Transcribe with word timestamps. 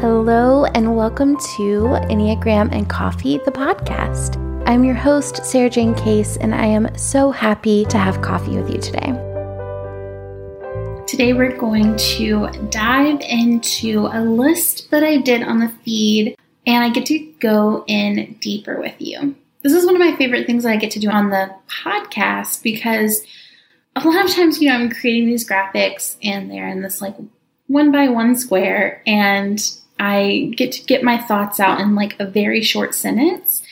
Hello, 0.00 0.64
and 0.64 0.94
welcome 0.94 1.36
to 1.56 1.98
Enneagram 2.08 2.70
and 2.70 2.88
Coffee, 2.88 3.38
the 3.38 3.50
podcast. 3.50 4.36
I'm 4.64 4.84
your 4.84 4.94
host, 4.94 5.42
Sarajane 5.42 6.00
Case, 6.00 6.36
and 6.36 6.54
I 6.54 6.66
am 6.66 6.96
so 6.96 7.32
happy 7.32 7.84
to 7.86 7.98
have 7.98 8.22
coffee 8.22 8.56
with 8.56 8.70
you 8.70 8.78
today. 8.78 9.12
Today, 11.08 11.32
we're 11.32 11.56
going 11.56 11.96
to 11.96 12.48
dive 12.70 13.20
into 13.22 14.08
a 14.12 14.22
list 14.22 14.88
that 14.92 15.02
I 15.02 15.16
did 15.16 15.42
on 15.42 15.58
the 15.58 15.72
feed, 15.84 16.36
and 16.64 16.84
I 16.84 16.90
get 16.90 17.06
to 17.06 17.18
go 17.40 17.82
in 17.88 18.36
deeper 18.40 18.80
with 18.80 18.94
you. 19.00 19.34
This 19.62 19.72
is 19.72 19.84
one 19.84 19.96
of 19.96 20.00
my 20.00 20.14
favorite 20.14 20.46
things 20.46 20.62
that 20.62 20.70
I 20.70 20.76
get 20.76 20.92
to 20.92 21.00
do 21.00 21.10
on 21.10 21.30
the 21.30 21.52
podcast 21.66 22.62
because 22.62 23.20
a 23.96 24.08
lot 24.08 24.24
of 24.24 24.30
times, 24.30 24.62
you 24.62 24.68
know, 24.68 24.76
I'm 24.76 24.90
creating 24.90 25.26
these 25.26 25.48
graphics 25.48 26.14
and 26.22 26.48
they're 26.48 26.68
in 26.68 26.82
this 26.82 27.02
like 27.02 27.16
one 27.66 27.90
by 27.90 28.06
one 28.06 28.36
square, 28.36 29.02
and 29.08 29.60
I 29.98 30.52
get 30.56 30.72
to 30.72 30.84
get 30.84 31.02
my 31.02 31.18
thoughts 31.18 31.60
out 31.60 31.80
in 31.80 31.94
like 31.94 32.18
a 32.18 32.26
very 32.26 32.62
short 32.62 32.94
sentence. 32.94 33.62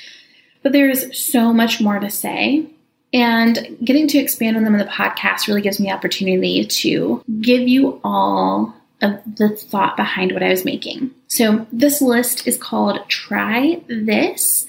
But 0.62 0.72
there's 0.72 1.16
so 1.18 1.52
much 1.52 1.80
more 1.80 1.98
to 1.98 2.10
say. 2.10 2.66
And 3.12 3.78
getting 3.84 4.08
to 4.08 4.18
expand 4.18 4.56
on 4.56 4.64
them 4.64 4.74
in 4.74 4.80
the 4.80 4.92
podcast 4.92 5.46
really 5.46 5.62
gives 5.62 5.78
me 5.78 5.86
the 5.86 5.94
opportunity 5.94 6.64
to 6.64 7.22
give 7.40 7.68
you 7.68 8.00
all 8.02 8.74
of 9.00 9.20
the 9.36 9.50
thought 9.50 9.96
behind 9.96 10.32
what 10.32 10.42
I 10.42 10.48
was 10.48 10.64
making. 10.64 11.10
So 11.28 11.66
this 11.72 12.00
list 12.00 12.46
is 12.46 12.58
called 12.58 13.08
Try 13.08 13.82
This. 13.86 14.66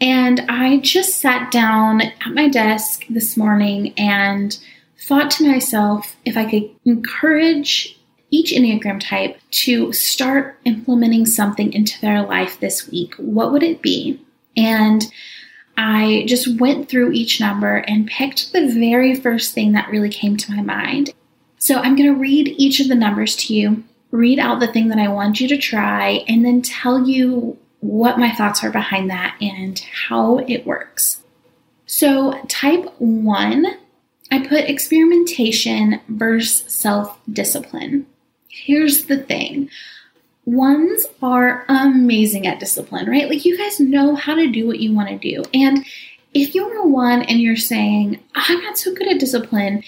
And 0.00 0.40
I 0.48 0.78
just 0.78 1.20
sat 1.20 1.50
down 1.50 2.02
at 2.02 2.32
my 2.32 2.48
desk 2.48 3.04
this 3.08 3.36
morning 3.36 3.94
and 3.96 4.56
thought 5.06 5.30
to 5.32 5.48
myself 5.48 6.16
if 6.24 6.36
I 6.36 6.44
could 6.44 6.68
encourage 6.84 7.95
each 8.30 8.52
Enneagram 8.52 9.00
type 9.00 9.38
to 9.50 9.92
start 9.92 10.58
implementing 10.64 11.26
something 11.26 11.72
into 11.72 12.00
their 12.00 12.22
life 12.22 12.58
this 12.60 12.88
week, 12.88 13.14
what 13.16 13.52
would 13.52 13.62
it 13.62 13.82
be? 13.82 14.20
And 14.56 15.04
I 15.76 16.24
just 16.26 16.58
went 16.58 16.88
through 16.88 17.12
each 17.12 17.40
number 17.40 17.76
and 17.76 18.06
picked 18.06 18.52
the 18.52 18.66
very 18.68 19.14
first 19.14 19.54
thing 19.54 19.72
that 19.72 19.90
really 19.90 20.08
came 20.08 20.36
to 20.36 20.52
my 20.52 20.62
mind. 20.62 21.12
So 21.58 21.76
I'm 21.76 21.96
going 21.96 22.12
to 22.12 22.18
read 22.18 22.48
each 22.56 22.80
of 22.80 22.88
the 22.88 22.94
numbers 22.94 23.36
to 23.36 23.54
you, 23.54 23.84
read 24.10 24.38
out 24.38 24.60
the 24.60 24.72
thing 24.72 24.88
that 24.88 24.98
I 24.98 25.08
want 25.08 25.40
you 25.40 25.48
to 25.48 25.58
try, 25.58 26.24
and 26.28 26.44
then 26.44 26.62
tell 26.62 27.06
you 27.06 27.58
what 27.80 28.18
my 28.18 28.32
thoughts 28.32 28.64
are 28.64 28.70
behind 28.70 29.10
that 29.10 29.36
and 29.40 29.78
how 30.08 30.38
it 30.38 30.66
works. 30.66 31.22
So, 31.86 32.42
type 32.48 32.92
one, 32.98 33.66
I 34.30 34.44
put 34.46 34.68
experimentation 34.68 36.00
versus 36.08 36.72
self 36.72 37.18
discipline. 37.30 38.06
Here's 38.64 39.04
the 39.04 39.18
thing 39.18 39.68
ones 40.46 41.06
are 41.22 41.64
amazing 41.68 42.46
at 42.46 42.60
discipline, 42.60 43.10
right? 43.10 43.28
Like 43.28 43.44
you 43.44 43.58
guys 43.58 43.80
know 43.80 44.14
how 44.14 44.34
to 44.36 44.46
do 44.46 44.66
what 44.66 44.78
you 44.78 44.94
want 44.94 45.08
to 45.08 45.18
do. 45.18 45.42
And 45.52 45.84
if 46.32 46.54
you're 46.54 46.76
a 46.78 46.86
one 46.86 47.22
and 47.22 47.40
you're 47.40 47.56
saying, 47.56 48.20
I'm 48.34 48.62
not 48.62 48.78
so 48.78 48.94
good 48.94 49.08
at 49.08 49.18
discipline, 49.18 49.82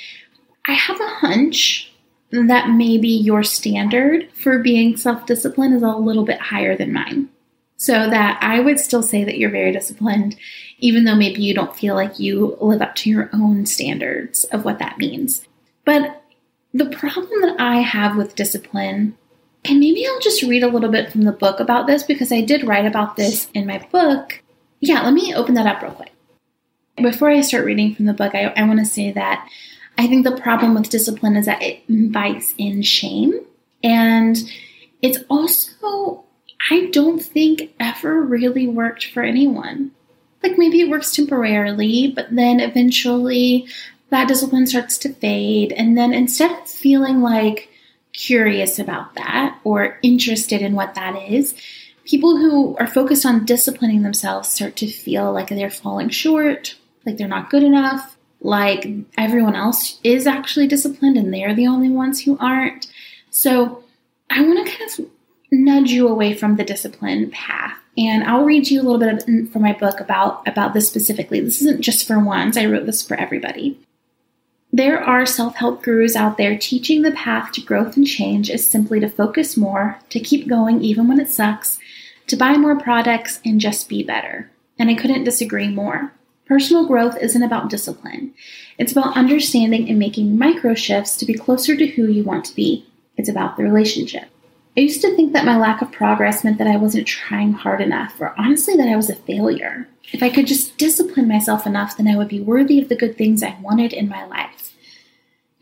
I 0.66 0.72
have 0.72 1.00
a 1.00 1.06
hunch 1.06 1.92
that 2.30 2.70
maybe 2.70 3.08
your 3.08 3.42
standard 3.42 4.30
for 4.32 4.58
being 4.58 4.96
self 4.96 5.26
disciplined 5.26 5.74
is 5.74 5.82
a 5.82 5.90
little 5.90 6.24
bit 6.24 6.40
higher 6.40 6.76
than 6.76 6.92
mine. 6.92 7.28
So 7.76 7.92
that 7.92 8.40
I 8.42 8.58
would 8.58 8.80
still 8.80 9.04
say 9.04 9.22
that 9.22 9.38
you're 9.38 9.50
very 9.50 9.70
disciplined, 9.70 10.36
even 10.78 11.04
though 11.04 11.14
maybe 11.14 11.40
you 11.40 11.54
don't 11.54 11.76
feel 11.76 11.94
like 11.94 12.18
you 12.18 12.58
live 12.60 12.82
up 12.82 12.96
to 12.96 13.10
your 13.10 13.30
own 13.32 13.66
standards 13.66 14.42
of 14.44 14.64
what 14.64 14.80
that 14.80 14.98
means. 14.98 15.44
But 15.84 16.17
the 16.74 16.86
problem 16.86 17.40
that 17.42 17.56
I 17.58 17.76
have 17.76 18.16
with 18.16 18.34
discipline, 18.34 19.16
and 19.64 19.80
maybe 19.80 20.06
I'll 20.06 20.20
just 20.20 20.42
read 20.42 20.62
a 20.62 20.68
little 20.68 20.90
bit 20.90 21.10
from 21.10 21.22
the 21.22 21.32
book 21.32 21.60
about 21.60 21.86
this 21.86 22.02
because 22.02 22.30
I 22.32 22.40
did 22.40 22.66
write 22.66 22.86
about 22.86 23.16
this 23.16 23.48
in 23.54 23.66
my 23.66 23.86
book. 23.90 24.42
Yeah, 24.80 25.02
let 25.02 25.12
me 25.12 25.34
open 25.34 25.54
that 25.54 25.66
up 25.66 25.82
real 25.82 25.92
quick. 25.92 26.12
Before 26.96 27.30
I 27.30 27.40
start 27.40 27.64
reading 27.64 27.94
from 27.94 28.06
the 28.06 28.12
book, 28.12 28.34
I, 28.34 28.46
I 28.56 28.66
want 28.66 28.80
to 28.80 28.86
say 28.86 29.12
that 29.12 29.48
I 29.96 30.06
think 30.06 30.24
the 30.24 30.36
problem 30.36 30.74
with 30.74 30.90
discipline 30.90 31.36
is 31.36 31.46
that 31.46 31.62
it 31.62 31.82
invites 31.88 32.54
in 32.58 32.82
shame. 32.82 33.40
And 33.82 34.36
it's 35.02 35.18
also, 35.28 36.24
I 36.70 36.88
don't 36.92 37.20
think, 37.20 37.74
ever 37.80 38.22
really 38.22 38.66
worked 38.66 39.06
for 39.06 39.22
anyone. 39.22 39.92
Like 40.42 40.56
maybe 40.56 40.80
it 40.80 40.88
works 40.88 41.14
temporarily, 41.14 42.12
but 42.14 42.28
then 42.30 42.60
eventually 42.60 43.66
that 44.10 44.28
discipline 44.28 44.66
starts 44.66 44.98
to 44.98 45.12
fade. 45.12 45.72
And 45.72 45.96
then 45.96 46.12
instead 46.12 46.50
of 46.50 46.68
feeling 46.68 47.20
like 47.20 47.68
curious 48.12 48.78
about 48.78 49.14
that 49.14 49.58
or 49.64 49.98
interested 50.02 50.62
in 50.62 50.74
what 50.74 50.94
that 50.94 51.30
is, 51.30 51.54
people 52.04 52.38
who 52.38 52.76
are 52.78 52.86
focused 52.86 53.26
on 53.26 53.44
disciplining 53.44 54.02
themselves 54.02 54.48
start 54.48 54.76
to 54.76 54.86
feel 54.86 55.32
like 55.32 55.48
they're 55.48 55.70
falling 55.70 56.08
short, 56.08 56.74
like 57.04 57.16
they're 57.18 57.28
not 57.28 57.50
good 57.50 57.62
enough, 57.62 58.16
like 58.40 58.88
everyone 59.16 59.54
else 59.54 60.00
is 60.02 60.26
actually 60.26 60.66
disciplined 60.66 61.16
and 61.16 61.32
they're 61.32 61.54
the 61.54 61.66
only 61.66 61.90
ones 61.90 62.22
who 62.22 62.38
aren't. 62.38 62.86
So 63.30 63.84
I 64.30 64.42
want 64.42 64.66
to 64.66 64.72
kind 64.72 64.90
of 64.90 65.06
nudge 65.50 65.90
you 65.90 66.08
away 66.08 66.34
from 66.34 66.56
the 66.56 66.64
discipline 66.64 67.30
path. 67.30 67.76
And 67.96 68.22
I'll 68.24 68.44
read 68.44 68.68
you 68.68 68.80
a 68.80 68.84
little 68.84 68.98
bit 68.98 69.26
mm, 69.26 69.50
from 69.52 69.62
my 69.62 69.72
book 69.72 70.00
about, 70.00 70.46
about 70.46 70.72
this 70.72 70.88
specifically. 70.88 71.40
This 71.40 71.60
isn't 71.60 71.82
just 71.82 72.06
for 72.06 72.18
ones, 72.18 72.56
I 72.56 72.66
wrote 72.66 72.86
this 72.86 73.02
for 73.02 73.18
everybody. 73.18 73.78
There 74.78 75.02
are 75.02 75.26
self 75.26 75.56
help 75.56 75.82
gurus 75.82 76.14
out 76.14 76.36
there 76.36 76.56
teaching 76.56 77.02
the 77.02 77.10
path 77.10 77.50
to 77.50 77.60
growth 77.60 77.96
and 77.96 78.06
change 78.06 78.48
is 78.48 78.64
simply 78.64 79.00
to 79.00 79.08
focus 79.08 79.56
more, 79.56 79.98
to 80.10 80.20
keep 80.20 80.46
going 80.46 80.82
even 80.82 81.08
when 81.08 81.18
it 81.18 81.28
sucks, 81.28 81.80
to 82.28 82.36
buy 82.36 82.56
more 82.56 82.78
products, 82.78 83.40
and 83.44 83.60
just 83.60 83.88
be 83.88 84.04
better. 84.04 84.52
And 84.78 84.88
I 84.88 84.94
couldn't 84.94 85.24
disagree 85.24 85.66
more. 85.66 86.12
Personal 86.46 86.86
growth 86.86 87.16
isn't 87.20 87.42
about 87.42 87.70
discipline, 87.70 88.34
it's 88.78 88.92
about 88.92 89.16
understanding 89.16 89.88
and 89.88 89.98
making 89.98 90.38
micro 90.38 90.74
shifts 90.74 91.16
to 91.16 91.26
be 91.26 91.34
closer 91.34 91.76
to 91.76 91.86
who 91.88 92.06
you 92.06 92.22
want 92.22 92.44
to 92.44 92.54
be. 92.54 92.86
It's 93.16 93.28
about 93.28 93.56
the 93.56 93.64
relationship. 93.64 94.28
I 94.78 94.82
used 94.82 95.00
to 95.00 95.12
think 95.16 95.32
that 95.32 95.44
my 95.44 95.56
lack 95.56 95.82
of 95.82 95.90
progress 95.90 96.44
meant 96.44 96.58
that 96.58 96.68
I 96.68 96.76
wasn't 96.76 97.08
trying 97.08 97.52
hard 97.52 97.80
enough, 97.80 98.14
or 98.20 98.32
honestly, 98.38 98.76
that 98.76 98.86
I 98.86 98.94
was 98.94 99.10
a 99.10 99.16
failure. 99.16 99.88
If 100.12 100.22
I 100.22 100.30
could 100.30 100.46
just 100.46 100.78
discipline 100.78 101.26
myself 101.26 101.66
enough, 101.66 101.96
then 101.96 102.06
I 102.06 102.16
would 102.16 102.28
be 102.28 102.40
worthy 102.40 102.80
of 102.80 102.88
the 102.88 102.94
good 102.94 103.18
things 103.18 103.42
I 103.42 103.58
wanted 103.60 103.92
in 103.92 104.08
my 104.08 104.24
life. 104.26 104.76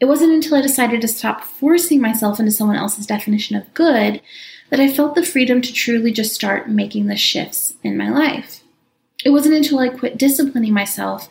It 0.01 0.05
wasn't 0.05 0.35
until 0.35 0.57
I 0.59 0.61
decided 0.61 1.01
to 1.01 1.09
stop 1.09 1.45
forcing 1.45 1.99
myself 1.99 2.39
into 2.39 2.53
someone 2.53 2.77
else's 2.77 3.07
definition 3.07 3.57
of 3.57 3.73
good 3.73 4.21
that 4.69 4.81
I 4.81 4.93
felt 4.93 5.15
the 5.15 5.25
freedom 5.25 5.63
to 5.63 5.73
truly 5.73 6.13
just 6.13 6.35
start 6.35 6.69
making 6.69 7.07
the 7.07 7.17
shifts 7.17 7.73
in 7.83 7.97
my 7.97 8.11
life. 8.11 8.63
It 9.25 9.31
wasn't 9.31 9.55
until 9.55 9.79
I 9.79 9.89
quit 9.89 10.19
disciplining 10.19 10.75
myself 10.75 11.31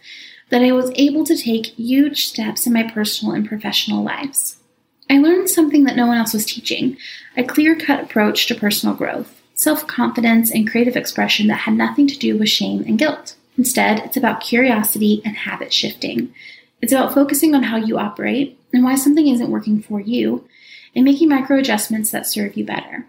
that 0.49 0.63
I 0.63 0.71
was 0.71 0.91
able 0.95 1.23
to 1.25 1.37
take 1.37 1.67
huge 1.77 2.25
steps 2.25 2.65
in 2.65 2.73
my 2.73 2.81
personal 2.81 3.35
and 3.35 3.47
professional 3.47 4.03
lives. 4.03 4.57
I 5.09 5.17
learned 5.19 5.49
something 5.49 5.83
that 5.83 5.95
no 5.95 6.07
one 6.07 6.17
else 6.17 6.33
was 6.33 6.45
teaching 6.45 6.97
a 7.37 7.43
clear 7.43 7.75
cut 7.75 8.03
approach 8.03 8.47
to 8.47 8.55
personal 8.55 8.95
growth, 8.95 9.41
self 9.53 9.85
confidence, 9.87 10.51
and 10.51 10.69
creative 10.69 10.95
expression 10.95 11.47
that 11.47 11.59
had 11.59 11.75
nothing 11.75 12.07
to 12.07 12.17
do 12.17 12.37
with 12.37 12.49
shame 12.49 12.83
and 12.87 12.97
guilt. 12.97 13.35
Instead, 13.57 13.99
it's 13.99 14.17
about 14.17 14.41
curiosity 14.41 15.21
and 15.23 15.35
habit 15.35 15.71
shifting, 15.71 16.33
it's 16.81 16.91
about 16.91 17.13
focusing 17.13 17.55
on 17.55 17.63
how 17.63 17.77
you 17.77 17.97
operate 17.97 18.59
and 18.73 18.83
why 18.83 18.95
something 18.95 19.27
isn't 19.27 19.49
working 19.49 19.81
for 19.81 19.99
you 19.99 20.47
and 20.95 21.03
making 21.03 21.29
micro 21.29 21.57
adjustments 21.57 22.11
that 22.11 22.27
serve 22.27 22.55
you 22.55 22.65
better. 22.65 23.07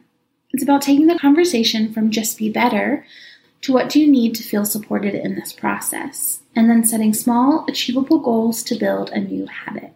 It's 0.52 0.62
about 0.62 0.82
taking 0.82 1.08
the 1.08 1.18
conversation 1.18 1.92
from 1.92 2.10
just 2.10 2.38
be 2.38 2.50
better 2.50 3.04
to 3.62 3.72
what 3.72 3.90
do 3.90 4.00
you 4.00 4.10
need 4.10 4.34
to 4.36 4.42
feel 4.42 4.64
supported 4.64 5.14
in 5.14 5.34
this 5.34 5.52
process, 5.52 6.40
and 6.54 6.70
then 6.70 6.84
setting 6.84 7.12
small, 7.12 7.66
achievable 7.68 8.18
goals 8.18 8.62
to 8.62 8.76
build 8.76 9.10
a 9.10 9.20
new 9.20 9.46
habit. 9.46 9.92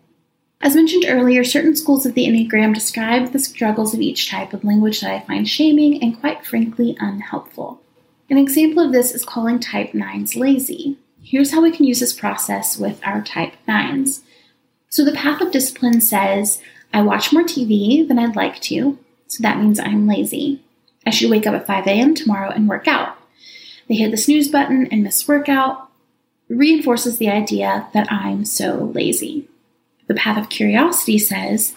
As 0.63 0.77
mentioned 0.77 1.07
earlier, 1.09 1.43
certain 1.43 1.75
schools 1.75 2.05
of 2.05 2.13
the 2.15 2.27
Enneagram 2.27 2.75
describe 2.75 3.33
the 3.33 3.39
struggles 3.39 3.95
of 3.95 4.01
each 4.01 4.29
type 4.29 4.53
with 4.53 4.63
language 4.63 5.01
that 5.01 5.11
I 5.11 5.21
find 5.21 5.49
shaming 5.49 6.03
and 6.03 6.21
quite 6.21 6.45
frankly 6.45 6.97
unhelpful. 7.01 7.81
An 8.29 8.37
example 8.37 8.85
of 8.85 8.93
this 8.93 9.13
is 9.13 9.25
calling 9.25 9.59
type 9.59 9.93
9s 9.93 10.37
lazy. 10.37 10.99
Here's 11.23 11.53
how 11.53 11.63
we 11.63 11.71
can 11.71 11.87
use 11.87 12.01
this 12.01 12.13
process 12.13 12.77
with 12.77 13.01
our 13.05 13.23
type 13.23 13.55
9s. 13.67 14.21
So 14.91 15.05
the 15.05 15.13
path 15.13 15.41
of 15.41 15.51
discipline 15.51 16.01
says, 16.03 16.61
I 16.93 17.03
watch 17.03 17.33
more 17.33 17.43
TV 17.43 18.07
than 18.07 18.19
I'd 18.19 18.37
like 18.37 18.61
to, 18.63 18.99
so 19.29 19.43
that 19.43 19.59
means 19.59 19.81
I'm 19.81 20.07
lazy. 20.07 20.63
I 21.07 21.11
should 21.11 21.31
wake 21.31 21.47
up 21.47 21.55
at 21.55 21.67
5 21.67 21.87
a.m. 21.87 22.15
tomorrow 22.15 22.51
and 22.51 22.69
work 22.69 22.87
out. 22.87 23.17
They 23.89 23.95
hit 23.95 24.11
the 24.11 24.17
snooze 24.17 24.49
button 24.49 24.87
and 24.91 25.03
miss 25.03 25.27
workout, 25.27 25.89
reinforces 26.49 27.19
the 27.19 27.31
idea 27.31 27.89
that 27.95 28.13
I'm 28.13 28.45
so 28.45 28.93
lazy. 28.95 29.50
The 30.11 30.17
path 30.17 30.37
of 30.37 30.49
curiosity 30.49 31.19
says, 31.19 31.73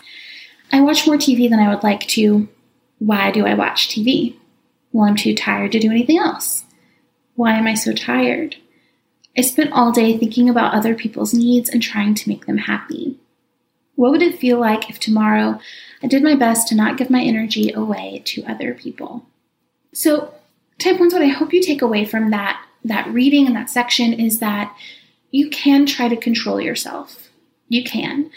I 0.72 0.82
watch 0.82 1.06
more 1.06 1.18
TV 1.18 1.48
than 1.48 1.60
I 1.60 1.72
would 1.72 1.84
like 1.84 2.08
to. 2.08 2.50
Why 2.98 3.30
do 3.30 3.46
I 3.46 3.54
watch 3.54 3.90
TV? 3.90 4.36
Well, 4.92 5.08
I'm 5.08 5.16
too 5.16 5.36
tired 5.36 5.72
to 5.74 5.80
do 5.80 5.92
anything 5.92 6.18
else. 6.18 6.66
Why 7.36 7.52
am 7.60 7.68
I 7.68 7.76
so 7.76 7.94
tired? 7.94 8.56
I 9.38 9.42
spent 9.42 9.72
all 9.72 9.92
day 9.92 10.18
thinking 10.18 10.50
about 10.50 10.74
other 10.74 10.96
people's 10.96 11.32
needs 11.32 11.70
and 11.70 11.80
trying 11.80 12.16
to 12.16 12.28
make 12.28 12.48
them 12.48 12.58
happy. 12.58 13.20
What 13.94 14.10
would 14.10 14.24
it 14.24 14.40
feel 14.40 14.60
like 14.60 14.90
if 14.90 15.00
tomorrow 15.00 15.60
I 16.02 16.08
did 16.08 16.24
my 16.24 16.34
best 16.34 16.68
to 16.70 16.76
not 16.76 16.98
give 16.98 17.12
my 17.12 17.22
energy 17.22 17.72
away 17.72 18.24
to 18.26 18.46
other 18.46 18.74
people? 18.74 19.28
So, 19.94 20.34
type 20.80 21.00
one's 21.00 21.14
what 21.14 21.22
I 21.22 21.28
hope 21.28 21.54
you 21.54 21.62
take 21.62 21.84
away 21.84 22.04
from 22.04 22.32
that 22.32 22.60
that 22.84 23.08
reading 23.14 23.46
and 23.46 23.56
that 23.56 23.70
section 23.70 24.12
is 24.12 24.40
that 24.40 24.76
you 25.30 25.52
can 25.52 25.86
try 25.86 26.08
to 26.08 26.18
control 26.18 26.60
yourself. 26.60 27.23
You 27.74 27.84
can. 27.84 28.30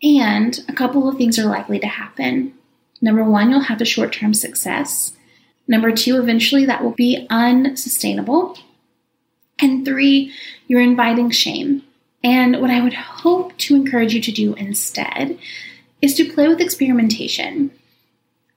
And 0.00 0.64
a 0.68 0.72
couple 0.72 1.08
of 1.08 1.16
things 1.16 1.40
are 1.40 1.44
likely 1.44 1.80
to 1.80 1.88
happen. 1.88 2.54
Number 3.00 3.24
one, 3.24 3.50
you'll 3.50 3.62
have 3.62 3.80
a 3.80 3.84
short 3.84 4.12
term 4.12 4.32
success. 4.32 5.12
Number 5.66 5.90
two, 5.90 6.20
eventually 6.20 6.64
that 6.66 6.82
will 6.82 6.92
be 6.92 7.26
unsustainable. 7.30 8.56
And 9.58 9.84
three, 9.84 10.32
you're 10.68 10.80
inviting 10.80 11.30
shame. 11.30 11.82
And 12.22 12.60
what 12.60 12.70
I 12.70 12.80
would 12.80 12.94
hope 12.94 13.56
to 13.58 13.74
encourage 13.74 14.14
you 14.14 14.20
to 14.22 14.30
do 14.30 14.54
instead 14.54 15.36
is 16.00 16.14
to 16.14 16.32
play 16.32 16.46
with 16.46 16.60
experimentation. 16.60 17.72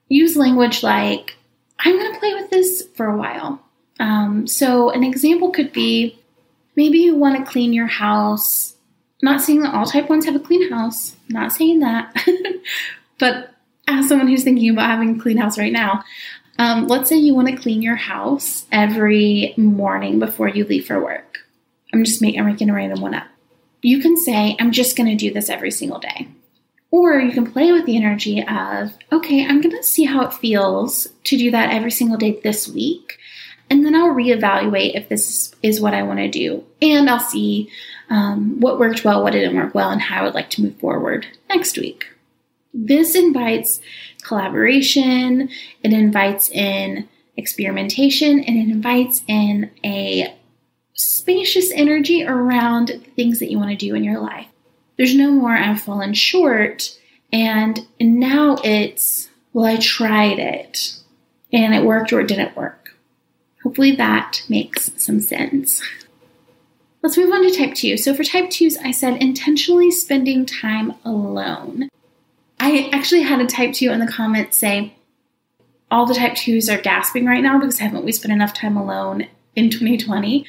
Use 0.09 0.37
language 0.37 0.83
like, 0.83 1.37
I'm 1.79 1.97
going 1.97 2.13
to 2.13 2.19
play 2.19 2.35
with 2.35 2.51
this 2.51 2.87
for 2.93 3.07
a 3.07 3.17
while. 3.17 3.61
Um, 3.99 4.45
so, 4.45 4.91
an 4.91 5.03
example 5.03 5.49
could 5.49 5.73
be 5.73 6.19
maybe 6.75 6.99
you 6.99 7.15
want 7.15 7.37
to 7.37 7.51
clean 7.51 7.73
your 7.73 7.87
house. 7.87 8.72
Not 9.23 9.41
saying 9.41 9.61
that 9.61 9.73
all 9.73 9.85
type 9.85 10.09
ones 10.09 10.25
have 10.25 10.35
a 10.35 10.39
clean 10.39 10.69
house, 10.69 11.15
not 11.29 11.53
saying 11.53 11.79
that. 11.79 12.13
but 13.19 13.53
as 13.87 14.09
someone 14.09 14.27
who's 14.27 14.43
thinking 14.43 14.69
about 14.69 14.89
having 14.89 15.15
a 15.15 15.21
clean 15.21 15.37
house 15.37 15.57
right 15.57 15.71
now, 15.71 16.03
um, 16.59 16.87
let's 16.87 17.07
say 17.07 17.15
you 17.15 17.33
want 17.33 17.47
to 17.47 17.55
clean 17.55 17.81
your 17.81 17.95
house 17.95 18.65
every 18.69 19.53
morning 19.55 20.19
before 20.19 20.49
you 20.49 20.65
leave 20.65 20.87
for 20.87 21.01
work. 21.01 21.37
I'm 21.93 22.03
just 22.03 22.21
making, 22.21 22.43
making 22.43 22.69
a 22.69 22.73
random 22.73 22.99
one 22.99 23.13
up. 23.13 23.27
You 23.81 24.01
can 24.01 24.17
say, 24.17 24.57
I'm 24.59 24.73
just 24.73 24.97
going 24.97 25.09
to 25.09 25.15
do 25.15 25.33
this 25.33 25.49
every 25.49 25.71
single 25.71 25.99
day. 25.99 26.27
Or 26.91 27.17
you 27.17 27.31
can 27.31 27.49
play 27.49 27.71
with 27.71 27.85
the 27.85 27.95
energy 27.95 28.45
of, 28.45 28.91
okay, 29.09 29.45
I'm 29.45 29.61
going 29.61 29.75
to 29.75 29.83
see 29.83 30.03
how 30.03 30.25
it 30.25 30.33
feels 30.33 31.07
to 31.23 31.37
do 31.37 31.49
that 31.51 31.71
every 31.71 31.91
single 31.91 32.17
day 32.17 32.41
this 32.43 32.67
week. 32.67 33.19
And 33.69 33.85
then 33.85 33.95
I'll 33.95 34.13
reevaluate 34.13 34.95
if 34.95 35.07
this 35.07 35.55
is 35.63 35.79
what 35.79 35.93
I 35.93 36.03
want 36.03 36.19
to 36.19 36.29
do. 36.29 36.65
And 36.81 37.09
I'll 37.09 37.21
see 37.21 37.69
um, 38.09 38.59
what 38.59 38.79
worked 38.79 39.03
well, 39.03 39.23
what 39.23 39.33
didn't 39.33 39.55
work 39.55 39.73
well, 39.73 39.89
and 39.89 40.01
how 40.01 40.21
I 40.21 40.23
would 40.23 40.33
like 40.33 40.49
to 40.51 40.61
move 40.61 40.77
forward 40.77 41.25
next 41.49 41.77
week. 41.77 42.05
This 42.73 43.15
invites 43.15 43.81
collaboration, 44.23 45.49
it 45.83 45.93
invites 45.93 46.49
in 46.49 47.07
experimentation, 47.37 48.39
and 48.39 48.57
it 48.57 48.71
invites 48.71 49.23
in 49.27 49.71
a 49.83 50.35
spacious 50.93 51.71
energy 51.71 52.23
around 52.23 52.87
the 52.87 52.97
things 52.97 53.39
that 53.39 53.51
you 53.51 53.57
want 53.57 53.71
to 53.71 53.85
do 53.85 53.95
in 53.95 54.03
your 54.03 54.19
life. 54.19 54.47
There's 54.97 55.15
no 55.15 55.31
more 55.31 55.55
I've 55.55 55.81
fallen 55.81 56.13
short, 56.13 56.97
and 57.31 57.85
now 57.99 58.57
it's, 58.63 59.29
well, 59.53 59.65
I 59.65 59.77
tried 59.77 60.39
it 60.39 60.99
and 61.51 61.73
it 61.73 61.83
worked 61.83 62.11
or 62.11 62.21
it 62.21 62.27
didn't 62.27 62.55
work. 62.55 62.95
Hopefully 63.63 63.95
that 63.95 64.43
makes 64.49 64.91
some 64.97 65.19
sense. 65.19 65.81
Let's 67.03 67.17
move 67.17 67.33
on 67.33 67.43
to 67.43 67.51
type 67.51 67.75
2. 67.75 67.97
So 67.97 68.13
for 68.13 68.23
type 68.23 68.45
2s, 68.45 68.77
I 68.81 68.91
said 68.91 69.21
intentionally 69.21 69.91
spending 69.91 70.45
time 70.45 70.93
alone. 71.03 71.89
I 72.61 72.89
actually 72.93 73.23
had 73.23 73.41
a 73.41 73.45
type 73.45 73.73
2 73.73 73.91
in 73.91 73.99
the 73.99 74.07
comments 74.07 74.57
say, 74.57 74.95
all 75.91 76.05
the 76.05 76.15
type 76.15 76.33
2s 76.33 76.73
are 76.73 76.81
gasping 76.81 77.25
right 77.25 77.43
now 77.43 77.59
because 77.59 77.79
haven't 77.79 78.05
we 78.05 78.13
spent 78.13 78.31
enough 78.33 78.53
time 78.53 78.77
alone 78.77 79.27
in 79.53 79.69
2020? 79.69 80.45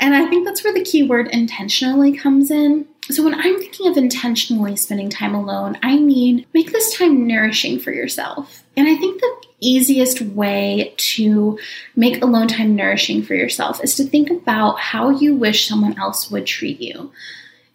And 0.00 0.14
I 0.14 0.26
think 0.26 0.44
that's 0.44 0.64
where 0.64 0.74
the 0.74 0.82
keyword 0.82 1.28
intentionally 1.28 2.16
comes 2.16 2.50
in. 2.50 2.86
So, 3.10 3.24
when 3.24 3.34
I'm 3.34 3.58
thinking 3.58 3.88
of 3.88 3.96
intentionally 3.96 4.76
spending 4.76 5.10
time 5.10 5.34
alone, 5.34 5.76
I 5.82 5.98
mean 5.98 6.46
make 6.54 6.70
this 6.70 6.96
time 6.96 7.26
nourishing 7.26 7.80
for 7.80 7.90
yourself. 7.92 8.62
And 8.76 8.86
I 8.86 8.94
think 8.94 9.20
the 9.20 9.46
easiest 9.58 10.20
way 10.20 10.94
to 10.96 11.58
make 11.96 12.22
alone 12.22 12.46
time 12.46 12.76
nourishing 12.76 13.24
for 13.24 13.34
yourself 13.34 13.82
is 13.82 13.96
to 13.96 14.04
think 14.04 14.30
about 14.30 14.78
how 14.78 15.10
you 15.10 15.34
wish 15.34 15.66
someone 15.68 15.98
else 15.98 16.30
would 16.30 16.46
treat 16.46 16.80
you. 16.80 17.10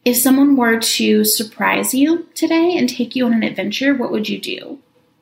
If 0.05 0.15
someone 0.15 0.55
were 0.55 0.79
to 0.79 1.25
surprise 1.25 1.93
you 1.93 2.29
today 2.33 2.77
and 2.77 2.87
take 2.87 3.13
you 3.13 3.25
on 3.25 3.33
an 3.33 3.43
adventure, 3.43 3.93
what 3.93 4.11
would 4.11 4.29
you 4.29 4.39
do? 4.39 4.79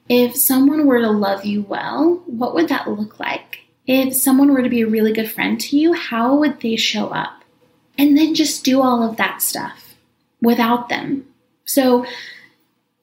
If 0.10 0.36
someone 0.36 0.86
were 0.86 1.00
to 1.00 1.10
love 1.10 1.44
you 1.44 1.64
well, 1.64 2.22
what 2.28 2.54
would 2.54 2.70
that 2.70 2.88
look 2.88 3.20
like? 3.20 3.62
If 3.88 4.14
someone 4.14 4.54
were 4.54 4.62
to 4.62 4.70
be 4.70 4.82
a 4.82 4.88
really 4.88 5.12
good 5.12 5.32
friend 5.32 5.60
to 5.62 5.78
you, 5.78 5.94
how 5.94 6.36
would 6.36 6.62
they 6.62 6.76
show 6.76 7.08
up? 7.08 7.44
And 7.98 8.16
then 8.18 8.36
just 8.36 8.64
do 8.64 8.82
all 8.82 9.10
of 9.10 9.18
that 9.18 9.42
stuff 9.42 9.83
without 10.44 10.90
them. 10.90 11.26
So, 11.66 12.06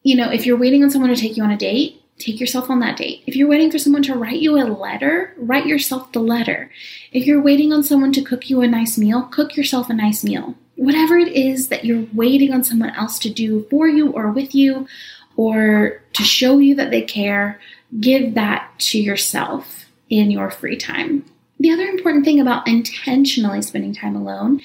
you 0.03 0.17
know, 0.17 0.31
if 0.31 0.47
you're 0.47 0.57
waiting 0.57 0.85
on 0.85 0.91
someone 0.91 1.11
to 1.11 1.21
take 1.21 1.37
you 1.37 1.43
on 1.43 1.51
a 1.51 1.57
date, 1.57 2.03
take 2.19 2.39
yourself 2.39 2.71
on 2.71 2.81
that 2.81 2.97
date. 2.97 3.23
If 3.27 3.35
you're 3.35 3.49
waiting 3.49 3.71
for 3.71 3.79
someone 3.79 4.03
to 4.05 4.15
write 4.15 4.41
you 4.41 4.57
a 4.57 4.65
letter, 4.65 5.35
write 5.37 5.67
yourself 5.67 6.13
the 6.13 6.21
letter. 6.21 6.71
If 7.13 7.27
you're 7.27 7.43
waiting 7.43 7.73
on 7.73 7.83
someone 7.83 8.13
to 8.13 8.23
cook 8.23 8.51
you 8.51 8.61
a 8.61 8.69
nice 8.69 8.99
meal, 8.99 9.23
cook 9.23 9.57
yourself 9.57 9.91
a 9.91 9.95
nice 9.95 10.23
meal 10.23 10.55
whatever 10.81 11.19
it 11.19 11.29
is 11.29 11.69
that 11.69 11.85
you're 11.85 12.07
waiting 12.15 12.55
on 12.55 12.65
someone 12.65 12.89
else 12.97 13.19
to 13.19 13.29
do 13.29 13.67
for 13.69 13.87
you 13.87 14.11
or 14.13 14.31
with 14.31 14.55
you 14.55 14.89
or 15.37 16.03
to 16.15 16.23
show 16.23 16.57
you 16.57 16.75
that 16.75 16.91
they 16.91 17.03
care, 17.03 17.61
give 18.01 18.33
that 18.33 18.71
to 18.79 18.99
yourself 18.99 19.91
in 20.09 20.31
your 20.31 20.51
free 20.51 20.79
time. 20.79 21.23
The 21.59 21.71
other 21.71 21.85
important 21.85 22.25
thing 22.25 22.41
about 22.41 22.67
intentionally 22.67 23.61
spending 23.61 23.95
time 23.95 24.17
alone 24.17 24.63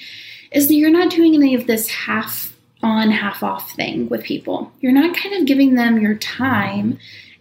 is 0.50 0.68
that 0.68 0.74
you're 0.74 0.88
not 0.88 1.10
doing 1.10 1.34
any 1.34 1.54
of 1.54 1.66
this 1.66 1.90
half 1.90 2.55
on, 2.82 3.10
half 3.10 3.42
off 3.42 3.72
thing 3.72 4.08
with 4.08 4.22
people. 4.22 4.72
You're 4.80 4.92
not 4.92 5.16
kind 5.16 5.34
of 5.34 5.46
giving 5.46 5.74
them 5.74 6.00
your 6.00 6.14
time 6.14 6.98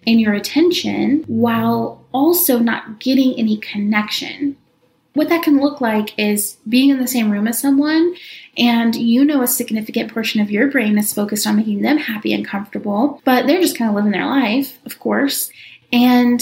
and 0.08 0.20
your 0.22 0.34
attention 0.34 1.24
while 1.28 2.04
also 2.14 2.60
not 2.60 3.00
getting 3.00 3.38
any 3.38 3.58
connection 3.58 4.58
what 5.16 5.30
that 5.30 5.44
can 5.44 5.62
look 5.62 5.82
like 5.82 6.18
is 6.20 6.58
being 6.68 6.90
in 6.90 7.00
the 7.00 7.08
same 7.08 7.32
room 7.32 7.48
as 7.48 7.60
someone 7.60 8.16
and 8.58 8.96
you 8.96 9.26
know 9.26 9.42
a 9.42 9.48
significant 9.48 10.14
portion 10.14 10.42
of 10.42 10.52
your 10.52 10.70
brain 10.70 10.98
is 10.98 11.14
focused 11.14 11.48
on 11.48 11.56
making 11.56 11.81
them 11.81 11.98
happy 11.98 12.34
and 12.34 12.46
comfortable, 12.46 13.22
but 13.24 13.48
they're 13.48 13.62
just 13.62 13.78
kind 13.78 13.90
of 13.90 13.96
living 13.96 14.12
their 14.12 14.26
life, 14.26 14.78
of 14.86 15.00
course. 15.00 15.50
And 15.92 16.42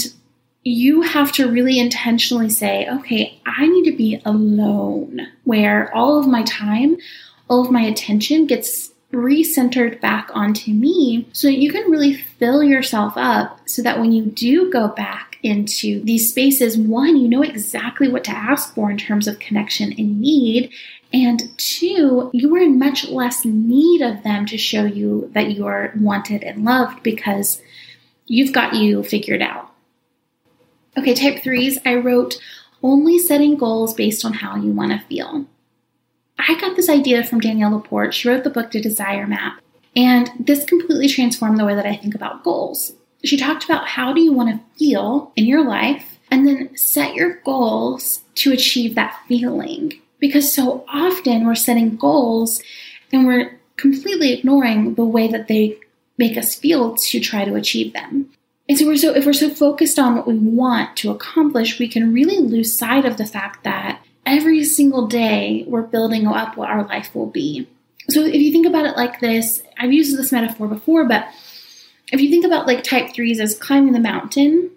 you 0.64 1.02
have 1.04 1.32
to 1.34 1.52
really 1.52 1.80
intentionally 1.80 2.50
say, 2.50 2.88
okay, 2.90 3.40
I 3.46 3.68
need 3.68 3.86
to 3.92 3.96
be 3.96 4.22
alone, 4.26 5.28
where 5.44 5.94
all 5.94 6.20
of 6.20 6.28
my 6.28 6.42
time, 6.44 6.98
all 7.54 7.62
of 7.62 7.70
my 7.70 7.82
attention 7.82 8.48
gets 8.48 8.92
recentered 9.12 10.02
back 10.02 10.28
onto 10.34 10.72
me 10.72 11.30
so 11.34 11.48
you 11.48 11.72
can 11.72 11.92
really 11.92 12.16
fill 12.16 12.64
yourself 12.64 13.14
up 13.16 13.60
so 13.70 13.84
that 13.84 14.00
when 14.00 14.12
you 14.12 14.26
do 14.26 14.72
go 14.72 14.88
back 14.88 15.38
into 15.44 16.04
these 16.04 16.30
spaces, 16.30 16.76
one, 16.80 17.16
you 17.16 17.28
know 17.28 17.44
exactly 17.44 18.08
what 18.08 18.24
to 18.24 18.32
ask 18.32 18.74
for 18.74 18.90
in 18.90 18.98
terms 18.98 19.28
of 19.28 19.38
connection 19.38 19.94
and 20.00 20.20
need. 20.20 20.72
And 21.14 21.56
two, 21.60 22.32
you 22.34 22.56
are 22.56 22.60
in 22.60 22.80
much 22.80 23.08
less 23.08 23.46
need 23.46 24.02
of 24.02 24.24
them 24.24 24.48
to 24.48 24.58
show 24.58 24.86
you 24.86 25.30
that 25.36 25.52
you 25.52 25.68
are 25.68 25.94
wanted 25.96 26.42
and 26.42 26.66
loved 26.66 27.04
because 27.04 27.62
you've 28.26 28.52
got 28.52 28.74
you 28.74 29.04
figured 29.04 29.44
out. 29.44 29.72
Okay, 30.98 31.14
type 31.14 31.44
threes, 31.44 31.78
I 31.86 31.96
wrote 31.98 32.42
only 32.82 33.20
setting 33.20 33.58
goals 33.58 33.94
based 33.94 34.26
on 34.26 34.34
how 34.34 34.56
you 34.56 34.72
want 34.72 34.92
to 34.92 35.06
feel. 35.08 35.46
I 36.38 36.60
got 36.60 36.76
this 36.76 36.90
idea 36.90 37.24
from 37.24 37.40
Danielle 37.40 37.72
LaPorte. 37.72 38.14
She 38.14 38.28
wrote 38.28 38.44
the 38.44 38.50
book, 38.50 38.72
The 38.72 38.82
Desire 38.82 39.28
Map. 39.28 39.60
And 39.96 40.30
this 40.40 40.66
completely 40.66 41.08
transformed 41.08 41.60
the 41.60 41.66
way 41.66 41.76
that 41.76 41.86
I 41.86 41.96
think 41.96 42.16
about 42.16 42.44
goals 42.44 42.94
she 43.24 43.38
talked 43.38 43.64
about 43.64 43.88
how 43.88 44.14
do 44.14 44.22
you 44.22 44.34
want 44.34 44.50
to 44.50 44.78
feel 44.78 45.32
in 45.36 45.46
your 45.46 45.66
life 45.66 46.20
and 46.30 46.48
then 46.48 46.76
set 46.76 47.16
your 47.16 47.36
goals 47.46 48.22
to 48.36 48.52
achieve 48.52 48.96
that 48.96 49.20
feeling. 49.28 49.94
Because 50.20 50.52
so 50.52 50.86
often 50.88 51.46
we're 51.46 51.56
setting 51.56 51.96
goals 51.96 52.62
and 53.12 53.26
we're 53.26 53.60
completely 53.78 54.34
ignoring 54.34 54.96
the 54.96 55.06
way 55.06 55.28
that 55.28 55.48
they 55.48 55.80
make 56.18 56.38
us 56.38 56.56
feel 56.56 56.96
to 56.96 57.20
try 57.20 57.46
to 57.46 57.56
achieve 57.56 57.94
them. 57.94 58.30
And 58.70 58.78
so 58.78 58.86
we're 58.86 58.98
so 58.98 59.14
if 59.14 59.26
we're 59.26 59.34
so 59.34 59.50
focused 59.50 60.00
on 60.00 60.16
what 60.16 60.28
we 60.28 60.38
want 60.38 60.96
to 60.98 61.12
accomplish, 61.12 61.80
we 61.80 61.88
can 61.88 62.14
really 62.14 62.38
lose 62.38 62.78
sight 62.78 63.04
of 63.06 63.18
the 63.18 63.26
fact 63.26 63.64
that 63.64 64.02
every 64.26 64.64
single 64.64 65.08
day 65.08 65.66
we're 65.68 65.82
building 65.82 66.28
up 66.28 66.58
what 66.58 66.70
our 66.70 66.86
life 66.86 67.14
will 67.14 67.28
be. 67.28 67.68
So 68.10 68.26
if 68.26 68.36
you 68.36 68.52
think 68.52 68.66
about 68.66 68.86
it 68.86 68.98
like 68.98 69.20
this, 69.20 69.64
I've 69.78 69.94
used 69.94 70.18
this 70.18 70.32
metaphor 70.32 70.68
before, 70.68 71.06
but 71.06 71.28
if 72.12 72.22
you 72.22 72.30
think 72.30 72.46
about 72.46 72.68
like 72.68 72.84
type 72.84 73.14
threes 73.14 73.40
as 73.40 73.58
climbing 73.58 73.94
the 73.94 74.00
mountain 74.00 74.70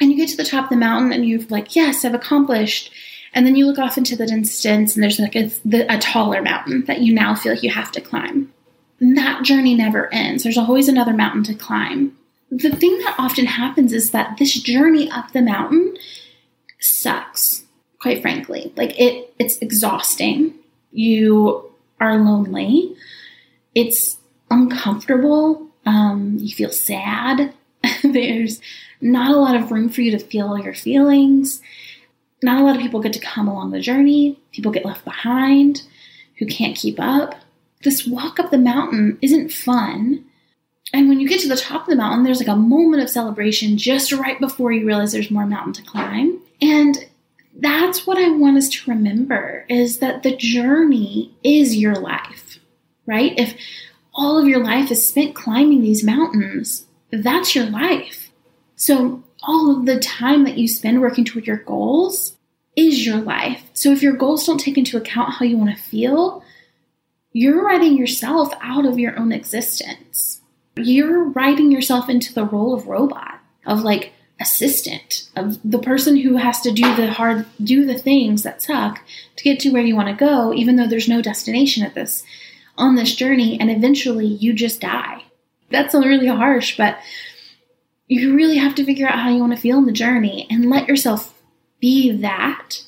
and 0.00 0.10
you 0.10 0.16
get 0.16 0.28
to 0.30 0.36
the 0.36 0.44
top 0.44 0.64
of 0.64 0.70
the 0.70 0.76
mountain 0.76 1.12
and 1.12 1.24
you've 1.24 1.50
like, 1.50 1.76
yes, 1.76 2.04
I've 2.04 2.14
accomplished. 2.14 2.92
And 3.34 3.46
then 3.46 3.56
you 3.56 3.66
look 3.66 3.78
off 3.78 3.96
into 3.96 4.16
the 4.16 4.26
distance 4.26 4.94
and 4.94 5.02
there's 5.02 5.18
like 5.18 5.36
a, 5.36 5.50
a 5.88 5.98
taller 5.98 6.42
mountain 6.42 6.84
that 6.86 7.00
you 7.00 7.14
now 7.14 7.34
feel 7.34 7.54
like 7.54 7.62
you 7.62 7.70
have 7.70 7.92
to 7.92 8.00
climb. 8.00 8.52
And 9.00 9.16
that 9.16 9.42
journey 9.42 9.74
never 9.74 10.12
ends. 10.12 10.42
There's 10.42 10.58
always 10.58 10.88
another 10.88 11.12
mountain 11.12 11.44
to 11.44 11.54
climb. 11.54 12.16
The 12.50 12.76
thing 12.76 12.98
that 12.98 13.14
often 13.18 13.46
happens 13.46 13.92
is 13.92 14.10
that 14.10 14.36
this 14.36 14.52
journey 14.52 15.10
up 15.10 15.32
the 15.32 15.40
mountain 15.40 15.96
sucks, 16.78 17.64
quite 18.02 18.20
frankly. 18.20 18.72
Like 18.76 18.98
it, 19.00 19.32
it's 19.38 19.58
exhausting. 19.58 20.54
You 20.90 21.70
are 22.00 22.18
lonely. 22.18 22.96
It's 23.76 24.18
uncomfortable. 24.50 25.68
Um, 25.86 26.36
you 26.40 26.52
feel 26.54 26.72
sad. 26.72 27.54
There's 28.02 28.60
not 29.00 29.32
a 29.32 29.38
lot 29.38 29.54
of 29.54 29.70
room 29.70 29.88
for 29.88 30.02
you 30.02 30.10
to 30.10 30.18
feel 30.18 30.58
your 30.58 30.74
feelings. 30.74 31.62
Not 32.42 32.60
a 32.60 32.64
lot 32.64 32.74
of 32.74 32.82
people 32.82 33.00
get 33.00 33.12
to 33.12 33.20
come 33.20 33.46
along 33.46 33.70
the 33.70 33.80
journey. 33.80 34.36
People 34.50 34.72
get 34.72 34.84
left 34.84 35.04
behind 35.04 35.82
who 36.38 36.46
can't 36.46 36.76
keep 36.76 36.98
up. 36.98 37.36
This 37.84 38.06
walk 38.06 38.40
up 38.40 38.50
the 38.50 38.58
mountain 38.58 39.16
isn't 39.22 39.52
fun. 39.52 40.24
And 40.92 41.08
when 41.08 41.20
you 41.20 41.28
get 41.28 41.40
to 41.40 41.48
the 41.48 41.56
top 41.56 41.82
of 41.82 41.88
the 41.88 41.96
mountain, 41.96 42.24
there's 42.24 42.40
like 42.40 42.48
a 42.48 42.56
moment 42.56 43.02
of 43.02 43.08
celebration 43.08 43.78
just 43.78 44.12
right 44.12 44.38
before 44.40 44.72
you 44.72 44.84
realize 44.84 45.12
there's 45.12 45.30
more 45.30 45.46
mountain 45.46 45.72
to 45.74 45.82
climb. 45.82 46.40
And 46.60 47.06
that's 47.54 48.06
what 48.06 48.18
I 48.18 48.30
want 48.30 48.56
us 48.56 48.68
to 48.70 48.90
remember 48.90 49.64
is 49.68 49.98
that 49.98 50.22
the 50.22 50.36
journey 50.36 51.34
is 51.44 51.76
your 51.76 51.94
life, 51.94 52.58
right? 53.06 53.32
If 53.38 53.54
all 54.14 54.38
of 54.38 54.48
your 54.48 54.62
life 54.62 54.90
is 54.90 55.06
spent 55.06 55.34
climbing 55.34 55.82
these 55.82 56.04
mountains, 56.04 56.86
that's 57.10 57.54
your 57.54 57.66
life. 57.66 58.30
So 58.76 59.22
all 59.42 59.76
of 59.76 59.86
the 59.86 60.00
time 60.00 60.44
that 60.44 60.58
you 60.58 60.68
spend 60.68 61.00
working 61.00 61.24
toward 61.24 61.46
your 61.46 61.58
goals 61.58 62.36
is 62.76 63.04
your 63.04 63.18
life. 63.18 63.70
So 63.74 63.90
if 63.90 64.02
your 64.02 64.14
goals 64.14 64.46
don't 64.46 64.58
take 64.58 64.78
into 64.78 64.96
account 64.96 65.34
how 65.34 65.44
you 65.44 65.58
want 65.58 65.76
to 65.76 65.82
feel, 65.82 66.42
you're 67.32 67.64
writing 67.64 67.96
yourself 67.96 68.52
out 68.60 68.86
of 68.86 68.98
your 68.98 69.18
own 69.18 69.32
existence. 69.32 70.40
You're 70.76 71.24
writing 71.24 71.70
yourself 71.70 72.08
into 72.08 72.32
the 72.32 72.44
role 72.44 72.74
of 72.74 72.86
robot, 72.86 73.40
of 73.66 73.82
like 73.82 74.12
assistant, 74.42 75.28
of 75.34 75.58
the 75.64 75.78
person 75.78 76.16
who 76.16 76.36
has 76.36 76.60
to 76.60 76.70
do 76.70 76.94
the 76.94 77.10
hard, 77.10 77.46
do 77.62 77.86
the 77.86 77.98
things 77.98 78.42
that 78.42 78.60
suck 78.60 79.00
to 79.36 79.44
get 79.44 79.58
to 79.60 79.70
where 79.70 79.82
you 79.82 79.96
want 79.96 80.08
to 80.08 80.14
go, 80.14 80.52
even 80.52 80.76
though 80.76 80.86
there's 80.86 81.08
no 81.08 81.22
destination 81.22 81.84
at 81.84 81.94
this, 81.94 82.22
on 82.76 82.94
this 82.94 83.14
journey, 83.14 83.58
and 83.58 83.70
eventually 83.70 84.26
you 84.26 84.52
just 84.52 84.80
die. 84.80 85.24
That's 85.70 85.94
really 85.94 86.26
harsh, 86.26 86.76
but 86.76 86.98
you 88.08 88.34
really 88.34 88.58
have 88.58 88.74
to 88.74 88.84
figure 88.84 89.08
out 89.08 89.18
how 89.18 89.30
you 89.30 89.40
want 89.40 89.54
to 89.54 89.60
feel 89.60 89.78
in 89.78 89.86
the 89.86 89.92
journey 89.92 90.46
and 90.50 90.68
let 90.68 90.86
yourself 90.86 91.34
be 91.80 92.12
that 92.12 92.82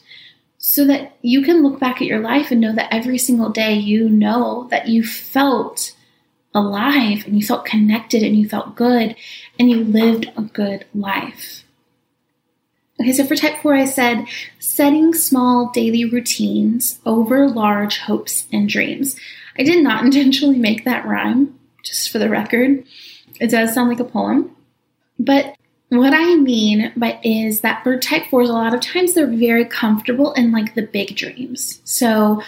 so 0.59 0.87
that 0.87 1.17
you 1.23 1.43
can 1.43 1.63
look 1.63 1.79
back 1.79 1.97
at 1.97 2.09
your 2.09 2.21
life 2.21 2.51
and 2.51 2.61
know 2.61 2.75
that 2.75 2.93
every 2.93 3.19
single 3.19 3.51
day 3.51 3.75
you 3.75 4.09
know 4.09 4.67
that 4.71 4.89
you 4.89 5.05
felt 5.05 5.95
alive 6.55 7.27
and 7.27 7.37
you 7.37 7.45
felt 7.45 7.65
connected 7.65 8.23
and 8.23 8.37
you 8.37 8.49
felt 8.49 8.77
good 8.77 9.17
and 9.59 9.71
you 9.71 9.85
lived 9.85 10.31
a 10.37 10.43
good 10.43 10.87
life. 10.95 11.65
Okay, 13.01 13.13
so 13.13 13.25
for 13.25 13.35
type 13.35 13.61
4, 13.61 13.75
I 13.75 13.85
said 13.87 14.27
setting 14.61 15.15
small 15.15 15.71
daily 15.73 16.05
routines 16.05 17.01
over 17.05 17.49
large 17.49 17.99
hopes 17.99 18.47
and 18.53 18.69
dreams. 18.69 19.17
I 19.59 19.63
did 19.63 19.83
not 19.83 20.05
intentionally 20.05 20.59
make 20.59 20.85
that 20.85 21.05
rhyme, 21.05 21.59
just 21.83 22.11
for 22.11 22.19
the 22.19 22.29
record. 22.29 22.85
It 23.41 23.51
does 23.51 23.75
sound 23.75 23.89
like 23.89 24.01
a 24.01 24.05
poem. 24.05 24.55
But 25.19 25.57
what 25.89 26.15
I 26.15 26.37
mean 26.37 26.93
by 26.97 27.21
is 27.23 27.61
that 27.61 27.83
for 27.83 27.99
type 27.99 28.25
4s, 28.25 28.49
a 28.49 28.53
lot 28.53 28.75
of 28.75 28.81
times 28.81 29.15
they're 29.15 29.27
very 29.27 29.65
comfortable 29.65 30.33
in 30.33 30.53
like 30.53 30.75
the 30.75 30.83
big 30.83 31.17
dreams. 31.17 31.81
So 31.85 32.43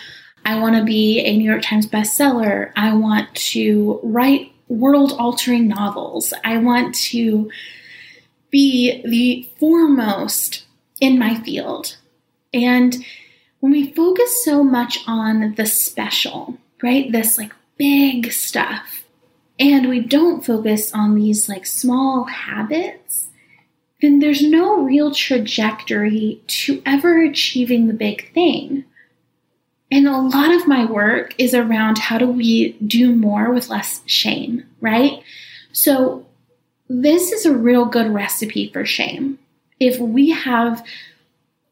I 0.44 0.60
want 0.60 0.76
to 0.76 0.84
be 0.84 1.20
a 1.20 1.36
New 1.36 1.44
York 1.44 1.62
Times 1.62 1.88
bestseller. 1.88 2.70
I 2.76 2.94
want 2.94 3.34
to 3.34 3.98
write 4.02 4.52
world 4.68 5.12
altering 5.18 5.68
novels. 5.68 6.32
I 6.44 6.58
want 6.58 6.94
to 7.10 7.50
be 8.50 9.02
the 9.04 9.48
foremost 9.58 10.64
in 11.00 11.18
my 11.18 11.40
field. 11.42 11.96
And 12.52 12.96
when 13.60 13.72
we 13.72 13.92
focus 13.92 14.44
so 14.44 14.62
much 14.62 14.98
on 15.06 15.54
the 15.56 15.66
special, 15.66 16.58
right, 16.82 17.10
this 17.10 17.38
like 17.38 17.52
big 17.76 18.32
stuff, 18.32 19.04
and 19.58 19.88
we 19.88 20.00
don't 20.00 20.44
focus 20.44 20.92
on 20.92 21.14
these 21.14 21.48
like 21.48 21.66
small 21.66 22.24
habits, 22.24 23.28
then 24.00 24.18
there's 24.18 24.42
no 24.42 24.82
real 24.82 25.14
trajectory 25.14 26.42
to 26.46 26.82
ever 26.84 27.22
achieving 27.22 27.86
the 27.86 27.94
big 27.94 28.32
thing. 28.32 28.84
And 29.90 30.08
a 30.08 30.18
lot 30.18 30.52
of 30.52 30.66
my 30.66 30.84
work 30.84 31.34
is 31.38 31.54
around 31.54 31.98
how 31.98 32.18
do 32.18 32.26
we 32.26 32.72
do 32.84 33.14
more 33.14 33.52
with 33.52 33.68
less 33.68 34.00
shame, 34.06 34.64
right? 34.80 35.22
So, 35.72 36.26
this 36.88 37.32
is 37.32 37.44
a 37.46 37.56
real 37.56 37.84
good 37.84 38.12
recipe 38.12 38.70
for 38.72 38.84
shame. 38.84 39.38
If 39.80 39.98
we 39.98 40.30
have 40.30 40.84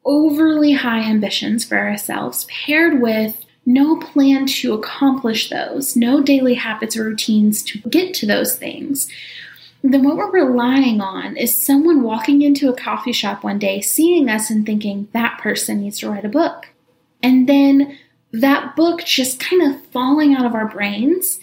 overly 0.04 0.73
high 0.73 1.00
ambitions 1.00 1.64
for 1.64 1.78
ourselves 1.78 2.47
paired 2.47 3.00
with 3.00 3.44
no 3.66 3.97
plan 3.97 4.47
to 4.47 4.75
accomplish 4.75 5.49
those, 5.49 5.97
no 5.97 6.23
daily 6.23 6.54
habits 6.54 6.97
or 6.97 7.04
routines 7.04 7.62
to 7.62 7.78
get 7.88 8.12
to 8.14 8.26
those 8.26 8.56
things, 8.56 9.09
then 9.83 10.02
what 10.02 10.16
we're 10.16 10.30
relying 10.30 11.00
on 11.00 11.37
is 11.37 11.56
someone 11.56 12.02
walking 12.02 12.42
into 12.42 12.68
a 12.68 12.76
coffee 12.76 13.12
shop 13.12 13.44
one 13.44 13.59
day, 13.59 13.80
seeing 13.80 14.28
us 14.28 14.50
and 14.50 14.66
thinking 14.66 15.09
that 15.12 15.38
person 15.38 15.80
needs 15.80 15.99
to 15.99 16.11
write 16.11 16.25
a 16.25 16.28
book. 16.28 16.68
And 17.23 17.49
then 17.49 17.99
that 18.41 18.75
book 18.75 19.05
just 19.05 19.38
kind 19.38 19.62
of 19.62 19.85
falling 19.87 20.35
out 20.35 20.45
of 20.45 20.55
our 20.55 20.67
brains 20.67 21.38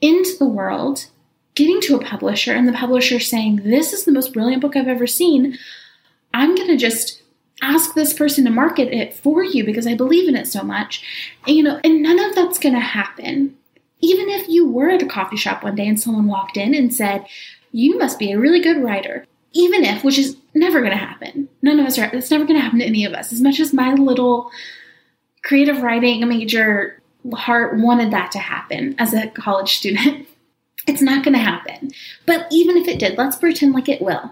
into 0.00 0.36
the 0.38 0.46
world, 0.46 1.06
getting 1.54 1.80
to 1.82 1.96
a 1.96 2.04
publisher, 2.04 2.52
and 2.52 2.68
the 2.68 2.72
publisher 2.72 3.18
saying, 3.18 3.56
This 3.56 3.92
is 3.92 4.04
the 4.04 4.12
most 4.12 4.32
brilliant 4.32 4.62
book 4.62 4.76
I've 4.76 4.86
ever 4.86 5.06
seen. 5.06 5.58
I'm 6.32 6.54
going 6.54 6.68
to 6.68 6.76
just 6.76 7.22
ask 7.62 7.94
this 7.94 8.12
person 8.12 8.44
to 8.44 8.50
market 8.50 8.94
it 8.94 9.14
for 9.14 9.42
you 9.42 9.64
because 9.64 9.86
I 9.86 9.94
believe 9.94 10.28
in 10.28 10.36
it 10.36 10.46
so 10.46 10.62
much. 10.62 11.02
And, 11.46 11.56
you 11.56 11.62
know, 11.62 11.80
and 11.82 12.02
none 12.02 12.20
of 12.20 12.34
that's 12.34 12.58
going 12.58 12.74
to 12.74 12.80
happen. 12.80 13.56
Even 14.00 14.28
if 14.28 14.48
you 14.48 14.68
were 14.68 14.90
at 14.90 15.02
a 15.02 15.06
coffee 15.06 15.38
shop 15.38 15.64
one 15.64 15.74
day 15.74 15.88
and 15.88 15.98
someone 15.98 16.26
walked 16.26 16.56
in 16.56 16.74
and 16.74 16.94
said, 16.94 17.26
You 17.72 17.98
must 17.98 18.20
be 18.20 18.30
a 18.30 18.38
really 18.38 18.60
good 18.60 18.82
writer. 18.82 19.26
Even 19.52 19.84
if, 19.84 20.04
which 20.04 20.18
is 20.18 20.36
never 20.54 20.80
going 20.80 20.92
to 20.92 20.96
happen. 20.98 21.48
None 21.62 21.80
of 21.80 21.86
us 21.86 21.98
are, 21.98 22.10
it's 22.12 22.30
never 22.30 22.44
going 22.44 22.56
to 22.56 22.62
happen 22.62 22.78
to 22.78 22.84
any 22.84 23.04
of 23.04 23.14
us. 23.14 23.32
As 23.32 23.40
much 23.40 23.58
as 23.58 23.72
my 23.72 23.94
little 23.94 24.50
creative 25.46 25.80
writing 25.80 26.26
major 26.28 27.00
heart 27.32 27.78
wanted 27.78 28.10
that 28.10 28.32
to 28.32 28.38
happen 28.38 28.96
as 28.98 29.14
a 29.14 29.28
college 29.28 29.76
student. 29.76 30.28
It's 30.88 31.02
not 31.02 31.24
going 31.24 31.34
to 31.34 31.40
happen. 31.40 31.90
But 32.26 32.46
even 32.52 32.76
if 32.76 32.86
it 32.86 33.00
did, 33.00 33.18
let's 33.18 33.34
pretend 33.34 33.72
like 33.72 33.88
it 33.88 34.00
will. 34.00 34.30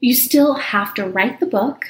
You 0.00 0.12
still 0.12 0.54
have 0.54 0.92
to 0.94 1.06
write 1.06 1.38
the 1.38 1.46
book, 1.46 1.84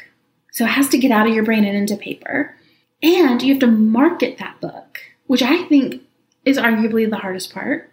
so 0.52 0.66
it 0.66 0.72
has 0.72 0.90
to 0.90 0.98
get 0.98 1.10
out 1.10 1.26
of 1.26 1.32
your 1.32 1.42
brain 1.42 1.64
and 1.64 1.74
into 1.74 1.96
paper. 1.96 2.54
And 3.02 3.40
you 3.40 3.54
have 3.54 3.60
to 3.60 3.66
market 3.66 4.36
that 4.36 4.60
book, 4.60 5.00
which 5.26 5.40
I 5.40 5.64
think 5.68 6.02
is 6.44 6.58
arguably 6.58 7.08
the 7.08 7.16
hardest 7.16 7.54
part. 7.54 7.90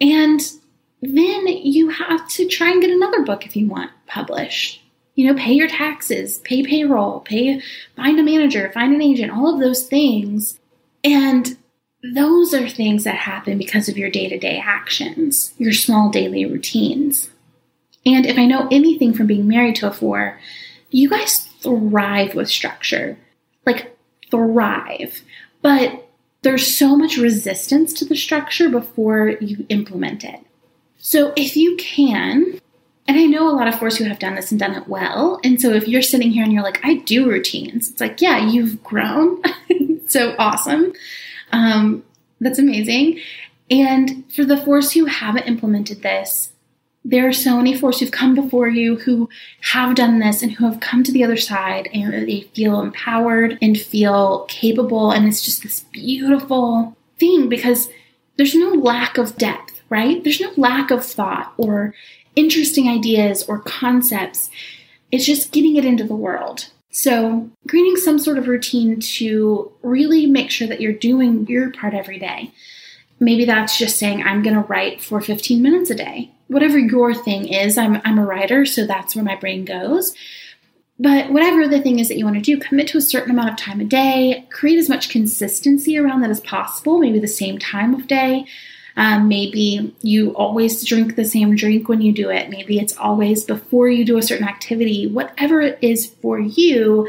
And 0.00 0.40
then 1.00 1.48
you 1.48 1.88
have 1.88 2.28
to 2.28 2.46
try 2.46 2.70
and 2.70 2.80
get 2.80 2.90
another 2.90 3.24
book 3.24 3.44
if 3.44 3.56
you 3.56 3.66
want 3.66 3.90
published 4.06 4.81
you 5.14 5.26
know, 5.26 5.38
pay 5.38 5.52
your 5.52 5.68
taxes, 5.68 6.38
pay 6.38 6.62
payroll, 6.62 7.20
pay, 7.20 7.60
find 7.96 8.18
a 8.18 8.22
manager, 8.22 8.70
find 8.72 8.94
an 8.94 9.02
agent, 9.02 9.32
all 9.32 9.52
of 9.52 9.60
those 9.60 9.86
things. 9.86 10.58
And 11.04 11.56
those 12.14 12.54
are 12.54 12.68
things 12.68 13.04
that 13.04 13.16
happen 13.16 13.58
because 13.58 13.88
of 13.88 13.98
your 13.98 14.10
day 14.10 14.28
to 14.28 14.38
day 14.38 14.60
actions, 14.64 15.52
your 15.58 15.72
small 15.72 16.10
daily 16.10 16.44
routines. 16.44 17.30
And 18.04 18.26
if 18.26 18.38
I 18.38 18.46
know 18.46 18.68
anything 18.72 19.14
from 19.14 19.26
being 19.26 19.46
married 19.46 19.76
to 19.76 19.88
a 19.88 19.92
four, 19.92 20.40
you 20.90 21.08
guys 21.08 21.46
thrive 21.60 22.34
with 22.34 22.48
structure. 22.48 23.18
Like, 23.64 23.96
thrive. 24.30 25.22
But 25.60 26.08
there's 26.42 26.76
so 26.76 26.96
much 26.96 27.16
resistance 27.16 27.92
to 27.94 28.04
the 28.04 28.16
structure 28.16 28.68
before 28.68 29.36
you 29.40 29.64
implement 29.68 30.24
it. 30.24 30.40
So 30.98 31.32
if 31.36 31.56
you 31.56 31.76
can, 31.76 32.60
and 33.08 33.18
I 33.18 33.24
know 33.24 33.48
a 33.48 33.56
lot 33.56 33.68
of 33.68 33.78
force 33.78 33.96
who 33.96 34.04
have 34.04 34.18
done 34.18 34.36
this 34.36 34.50
and 34.50 34.60
done 34.60 34.74
it 34.74 34.88
well. 34.88 35.40
And 35.42 35.60
so 35.60 35.72
if 35.72 35.88
you're 35.88 36.02
sitting 36.02 36.30
here 36.30 36.44
and 36.44 36.52
you're 36.52 36.62
like, 36.62 36.80
I 36.84 36.94
do 36.98 37.28
routines, 37.28 37.90
it's 37.90 38.00
like, 38.00 38.20
yeah, 38.20 38.38
you've 38.38 38.82
grown. 38.82 39.42
so 40.06 40.34
awesome. 40.38 40.92
Um, 41.50 42.04
that's 42.40 42.58
amazing. 42.58 43.20
And 43.70 44.30
for 44.32 44.44
the 44.44 44.56
force 44.56 44.92
who 44.92 45.06
haven't 45.06 45.48
implemented 45.48 46.02
this, 46.02 46.50
there 47.04 47.26
are 47.26 47.32
so 47.32 47.56
many 47.56 47.76
force 47.76 47.98
who've 47.98 48.12
come 48.12 48.34
before 48.34 48.68
you 48.68 48.96
who 48.96 49.28
have 49.62 49.96
done 49.96 50.20
this 50.20 50.42
and 50.42 50.52
who 50.52 50.66
have 50.66 50.78
come 50.78 51.02
to 51.02 51.10
the 51.10 51.24
other 51.24 51.36
side 51.36 51.88
and 51.92 52.28
they 52.28 52.42
feel 52.54 52.80
empowered 52.80 53.58
and 53.60 53.80
feel 53.80 54.44
capable. 54.48 55.10
And 55.10 55.26
it's 55.26 55.42
just 55.42 55.64
this 55.64 55.80
beautiful 55.92 56.96
thing 57.18 57.48
because 57.48 57.88
there's 58.36 58.54
no 58.54 58.68
lack 58.68 59.18
of 59.18 59.36
depth, 59.36 59.80
right? 59.88 60.22
There's 60.22 60.40
no 60.40 60.52
lack 60.56 60.92
of 60.92 61.04
thought 61.04 61.52
or 61.56 61.94
interesting 62.36 62.88
ideas 62.88 63.42
or 63.44 63.58
concepts. 63.58 64.50
It's 65.10 65.26
just 65.26 65.52
getting 65.52 65.76
it 65.76 65.84
into 65.84 66.04
the 66.04 66.14
world. 66.14 66.68
So, 66.90 67.50
creating 67.68 67.96
some 67.96 68.18
sort 68.18 68.36
of 68.36 68.48
routine 68.48 69.00
to 69.00 69.72
really 69.82 70.26
make 70.26 70.50
sure 70.50 70.68
that 70.68 70.80
you're 70.80 70.92
doing 70.92 71.46
your 71.46 71.70
part 71.70 71.94
every 71.94 72.18
day. 72.18 72.52
Maybe 73.18 73.44
that's 73.44 73.78
just 73.78 73.98
saying, 73.98 74.22
I'm 74.22 74.42
going 74.42 74.56
to 74.56 74.62
write 74.62 75.02
for 75.02 75.20
15 75.20 75.62
minutes 75.62 75.90
a 75.90 75.94
day. 75.94 76.32
Whatever 76.48 76.78
your 76.78 77.14
thing 77.14 77.48
is, 77.48 77.78
I'm, 77.78 78.02
I'm 78.04 78.18
a 78.18 78.26
writer, 78.26 78.66
so 78.66 78.86
that's 78.86 79.16
where 79.16 79.24
my 79.24 79.36
brain 79.36 79.64
goes. 79.64 80.14
But 80.98 81.32
whatever 81.32 81.66
the 81.66 81.80
thing 81.80 81.98
is 81.98 82.08
that 82.08 82.18
you 82.18 82.24
want 82.24 82.36
to 82.36 82.42
do, 82.42 82.58
commit 82.58 82.88
to 82.88 82.98
a 82.98 83.02
certain 83.02 83.30
amount 83.30 83.50
of 83.50 83.56
time 83.56 83.80
a 83.80 83.84
day, 83.84 84.46
create 84.50 84.78
as 84.78 84.88
much 84.88 85.08
consistency 85.08 85.96
around 85.96 86.20
that 86.20 86.30
as 86.30 86.40
possible, 86.40 86.98
maybe 86.98 87.18
the 87.18 87.26
same 87.26 87.58
time 87.58 87.94
of 87.94 88.06
day, 88.06 88.44
Um, 88.96 89.28
maybe 89.28 89.94
you 90.02 90.34
always 90.36 90.84
drink 90.84 91.16
the 91.16 91.24
same 91.24 91.56
drink 91.56 91.88
when 91.88 92.00
you 92.00 92.12
do 92.12 92.30
it. 92.30 92.50
Maybe 92.50 92.78
it's 92.78 92.96
always 92.96 93.44
before 93.44 93.88
you 93.88 94.04
do 94.04 94.18
a 94.18 94.22
certain 94.22 94.46
activity. 94.46 95.06
Whatever 95.06 95.60
it 95.62 95.78
is 95.80 96.06
for 96.06 96.38
you, 96.38 97.08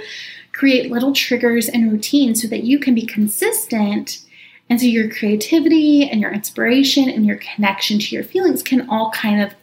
create 0.54 0.92
little 0.92 1.14
triggers 1.14 1.68
and 1.68 1.92
routines 1.92 2.42
so 2.42 2.48
that 2.48 2.64
you 2.64 2.80
can 2.80 2.96
be 2.96 3.06
consistent. 3.06 4.24
And 4.70 4.80
so 4.80 4.88
your 4.88 5.10
creativity 5.10 6.10
and 6.10 6.22
your 6.22 6.32
inspiration 6.32 7.10
and 7.10 7.26
your 7.26 7.38
connection 7.38 8.00
to 8.00 8.16
your 8.16 8.24
feelings 8.24 8.64
can 8.64 8.90
all 8.90 9.12
kind 9.12 9.42
of 9.42 9.54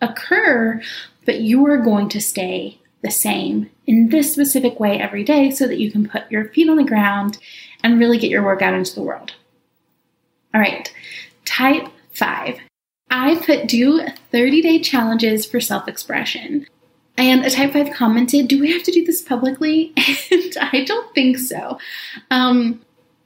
occur, 0.00 0.80
but 1.24 1.40
you 1.40 1.66
are 1.66 1.78
going 1.78 2.08
to 2.10 2.20
stay 2.20 2.78
the 3.02 3.10
same 3.10 3.70
in 3.86 4.08
this 4.08 4.32
specific 4.32 4.80
way 4.80 4.98
every 4.98 5.22
day 5.22 5.50
so 5.50 5.66
that 5.66 5.78
you 5.78 5.90
can 5.90 6.08
put 6.08 6.30
your 6.30 6.48
feet 6.48 6.68
on 6.68 6.76
the 6.76 6.84
ground 6.84 7.38
and 7.82 7.98
really 7.98 8.18
get 8.18 8.30
your 8.30 8.44
work 8.44 8.62
out 8.62 8.74
into 8.74 8.94
the 8.94 9.02
world. 9.02 9.34
All 10.54 10.60
right, 10.60 10.92
type 11.46 11.88
five. 12.12 12.58
I 13.10 13.36
put 13.36 13.68
do 13.68 14.06
30 14.32 14.62
day 14.62 14.80
challenges 14.80 15.46
for 15.46 15.60
self 15.60 15.88
expression. 15.88 16.66
And 17.18 17.46
a 17.46 17.50
type 17.50 17.72
5 17.72 17.92
commented, 17.94 18.48
Do 18.48 18.60
we 18.60 18.70
have 18.72 18.82
to 18.82 18.92
do 18.92 19.04
this 19.04 19.22
publicly? 19.22 19.94
And 20.30 20.56
I 20.60 20.84
don't 20.84 21.14
think 21.14 21.38
so. 21.38 21.78
Um, 22.30 22.82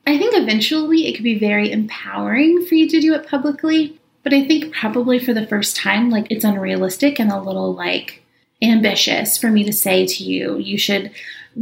I 0.07 0.17
think 0.19 0.35
eventually 0.35 1.07
it 1.07 1.15
could 1.15 1.25
be 1.25 1.39
very 1.39 1.71
empowering 1.71 2.65
for 2.67 2.75
you 2.75 2.89
to 2.89 3.01
do 3.01 3.15
it 3.15 3.29
publicly, 3.29 3.99
but 4.23 4.33
I 4.33 4.47
think 4.47 4.75
probably 4.75 5.19
for 5.19 5.35
the 5.35 5.47
first 5.47 5.77
time, 5.77 6.11
like 6.11 6.27
it's 6.31 6.45
unrealistic 6.45 7.19
and 7.19 7.31
a 7.31 7.41
little 7.41 7.75
like 7.75 8.23
ambitious 8.63 9.39
for 9.39 9.51
me 9.51 9.65
to 9.65 9.73
say 9.73 10.07
to 10.07 10.25
you, 10.25 10.59
you 10.59 10.79
should 10.79 11.11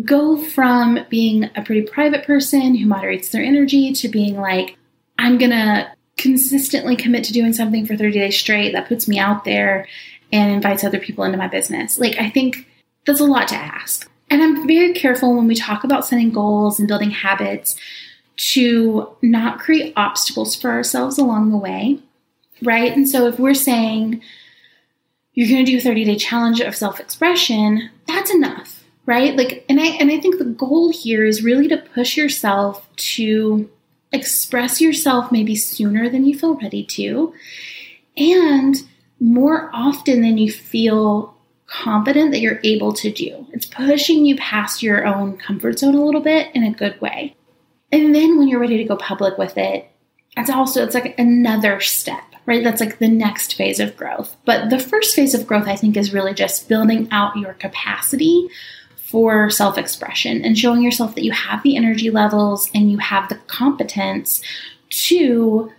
go 0.04 0.36
from 0.36 1.00
being 1.08 1.50
a 1.56 1.62
pretty 1.62 1.82
private 1.82 2.24
person 2.24 2.74
who 2.74 2.86
moderates 2.86 3.30
their 3.30 3.42
energy 3.42 3.92
to 3.92 4.08
being 4.08 4.36
like, 4.36 4.76
I'm 5.18 5.38
to 5.50 5.90
consistently 6.18 6.96
commit 6.96 7.24
to 7.24 7.32
doing 7.32 7.52
something 7.52 7.86
for 7.86 7.96
30 7.96 8.12
days 8.12 8.38
straight 8.38 8.72
that 8.72 8.88
puts 8.88 9.08
me 9.08 9.18
out 9.18 9.44
there 9.44 9.86
and 10.32 10.52
invites 10.52 10.84
other 10.84 10.98
people 10.98 11.24
into 11.24 11.38
my 11.38 11.48
business. 11.48 11.98
Like, 11.98 12.16
I 12.18 12.28
think 12.28 12.66
that's 13.06 13.20
a 13.20 13.24
lot 13.24 13.48
to 13.48 13.54
ask. 13.54 14.10
And 14.30 14.42
I'm 14.42 14.66
very 14.66 14.92
careful 14.92 15.34
when 15.34 15.46
we 15.46 15.54
talk 15.54 15.84
about 15.84 16.04
setting 16.04 16.30
goals 16.30 16.78
and 16.78 16.86
building 16.86 17.10
habits 17.10 17.76
to 18.36 19.08
not 19.22 19.58
create 19.58 19.94
obstacles 19.96 20.54
for 20.54 20.70
ourselves 20.70 21.16
along 21.16 21.50
the 21.50 21.56
way, 21.56 21.98
right? 22.62 22.94
And 22.94 23.08
so 23.08 23.26
if 23.26 23.38
we're 23.38 23.54
saying 23.54 24.20
you're 25.32 25.48
going 25.48 25.64
to 25.64 25.70
do 25.70 25.78
a 25.78 25.80
30 25.80 26.04
day 26.04 26.16
challenge 26.16 26.60
of 26.60 26.76
self 26.76 27.00
expression, 27.00 27.90
that's 28.06 28.32
enough 28.32 28.78
right? 29.08 29.36
Like, 29.36 29.64
and 29.70 29.80
I 29.80 29.86
and 29.86 30.10
I 30.10 30.20
think 30.20 30.36
the 30.36 30.44
goal 30.44 30.92
here 30.92 31.24
is 31.24 31.42
really 31.42 31.66
to 31.68 31.78
push 31.78 32.14
yourself 32.14 32.86
to 33.14 33.68
express 34.12 34.80
yourself 34.80 35.30
maybe 35.30 35.54
sooner 35.54 36.08
than 36.08 36.24
you 36.24 36.38
feel 36.38 36.54
ready 36.54 36.84
to, 36.84 37.34
and 38.16 38.76
more 39.20 39.70
often 39.72 40.22
than 40.22 40.38
you 40.38 40.50
feel 40.50 41.34
confident 41.66 42.30
that 42.32 42.40
you're 42.40 42.60
able 42.64 42.92
to 42.94 43.12
do. 43.12 43.46
It's 43.52 43.66
pushing 43.66 44.24
you 44.24 44.36
past 44.36 44.82
your 44.82 45.06
own 45.06 45.36
comfort 45.36 45.78
zone 45.78 45.94
a 45.94 46.04
little 46.04 46.20
bit 46.20 46.48
in 46.54 46.64
a 46.64 46.72
good 46.72 47.00
way. 47.00 47.36
And 47.92 48.14
then 48.14 48.38
when 48.38 48.48
you're 48.48 48.60
ready 48.60 48.78
to 48.78 48.84
go 48.84 48.96
public 48.96 49.38
with 49.38 49.56
it, 49.56 49.90
it's 50.36 50.50
also 50.50 50.84
it's 50.84 50.94
like 50.94 51.18
another 51.18 51.80
step, 51.80 52.22
right? 52.46 52.64
That's 52.64 52.80
like 52.80 52.98
the 52.98 53.08
next 53.08 53.54
phase 53.54 53.80
of 53.80 53.96
growth. 53.96 54.36
But 54.44 54.70
the 54.70 54.78
first 54.78 55.14
phase 55.14 55.34
of 55.34 55.46
growth 55.46 55.66
I 55.66 55.76
think 55.76 55.96
is 55.96 56.12
really 56.12 56.34
just 56.34 56.68
building 56.68 57.08
out 57.10 57.36
your 57.36 57.54
capacity 57.54 58.48
for 59.08 59.48
self 59.48 59.78
expression 59.78 60.44
and 60.44 60.58
showing 60.58 60.82
yourself 60.82 61.14
that 61.14 61.24
you 61.24 61.32
have 61.32 61.62
the 61.62 61.76
energy 61.76 62.10
levels 62.10 62.68
and 62.74 62.90
you 62.92 62.98
have 62.98 63.28
the 63.28 63.36
competence 63.46 64.42
to 64.90 65.72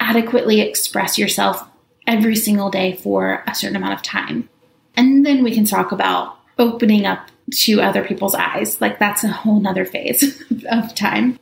adequately 0.00 0.60
express 0.60 1.18
yourself 1.18 1.62
every 2.06 2.34
single 2.34 2.70
day 2.70 2.96
for 2.96 3.44
a 3.46 3.54
certain 3.54 3.76
amount 3.76 3.92
of 3.92 4.02
time. 4.02 4.48
And 4.96 5.26
then 5.26 5.44
we 5.44 5.54
can 5.54 5.66
talk 5.66 5.92
about 5.92 6.38
opening 6.58 7.04
up 7.04 7.28
to 7.52 7.82
other 7.82 8.02
people's 8.02 8.34
eyes. 8.34 8.80
Like 8.80 8.98
that's 8.98 9.24
a 9.24 9.28
whole 9.28 9.60
nother 9.60 9.84
phase 9.84 10.42
of 10.70 10.94
time. 10.94 11.38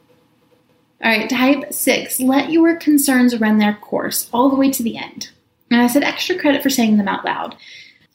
All 1.04 1.10
right, 1.10 1.30
type 1.30 1.72
six, 1.72 2.20
let 2.20 2.50
your 2.50 2.76
concerns 2.76 3.38
run 3.38 3.58
their 3.58 3.74
course 3.74 4.28
all 4.32 4.50
the 4.50 4.56
way 4.56 4.70
to 4.72 4.82
the 4.82 4.96
end. 4.96 5.30
And 5.70 5.80
I 5.80 5.86
said 5.86 6.02
extra 6.02 6.38
credit 6.38 6.62
for 6.62 6.70
saying 6.70 6.96
them 6.96 7.08
out 7.08 7.24
loud. 7.24 7.56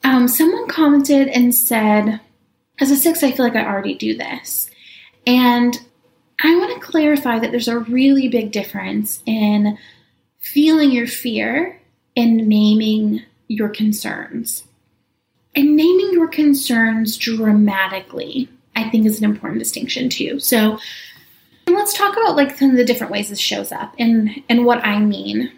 Um, 0.03 0.27
someone 0.27 0.67
commented 0.67 1.27
and 1.29 1.53
said, 1.55 2.21
as 2.79 2.91
a 2.91 2.95
six, 2.95 3.23
I 3.23 3.31
feel 3.31 3.45
like 3.45 3.55
I 3.55 3.65
already 3.65 3.95
do 3.95 4.15
this. 4.15 4.69
And 5.25 5.77
I 6.43 6.55
want 6.55 6.73
to 6.73 6.87
clarify 6.87 7.39
that 7.39 7.51
there's 7.51 7.67
a 7.67 7.79
really 7.79 8.27
big 8.27 8.51
difference 8.51 9.23
in 9.25 9.77
feeling 10.39 10.91
your 10.91 11.07
fear 11.07 11.81
and 12.15 12.47
naming 12.47 13.23
your 13.47 13.69
concerns. 13.69 14.63
And 15.55 15.75
naming 15.75 16.13
your 16.13 16.27
concerns 16.27 17.17
dramatically, 17.17 18.49
I 18.75 18.89
think, 18.89 19.07
is 19.07 19.17
an 19.17 19.25
important 19.25 19.59
distinction 19.59 20.09
too. 20.09 20.39
So 20.39 20.77
let's 21.67 21.97
talk 21.97 22.15
about 22.15 22.35
like 22.35 22.57
some 22.57 22.69
of 22.69 22.77
the 22.77 22.85
different 22.85 23.11
ways 23.11 23.29
this 23.29 23.39
shows 23.39 23.71
up 23.71 23.95
and, 23.97 24.43
and 24.49 24.65
what 24.65 24.85
I 24.85 24.99
mean 24.99 25.51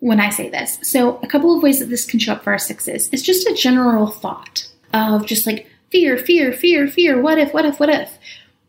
when 0.00 0.20
I 0.20 0.28
say 0.28 0.50
this. 0.50 0.78
So 0.82 1.18
a 1.22 1.26
couple 1.26 1.56
of 1.56 1.62
ways 1.62 1.78
that 1.78 1.86
this 1.86 2.04
can 2.04 2.18
show 2.18 2.34
up 2.34 2.44
for 2.44 2.52
our 2.52 2.58
sixes 2.58 3.08
is 3.08 3.22
just 3.22 3.46
a 3.48 3.54
general 3.54 4.08
thought 4.08 4.68
of 4.92 5.24
just 5.26 5.46
like 5.46 5.66
fear, 5.92 6.16
fear, 6.16 6.52
fear, 6.52 6.88
fear, 6.88 7.20
what 7.20 7.38
if, 7.38 7.52
what 7.52 7.66
if, 7.66 7.78
what 7.78 7.90
if. 7.90 8.18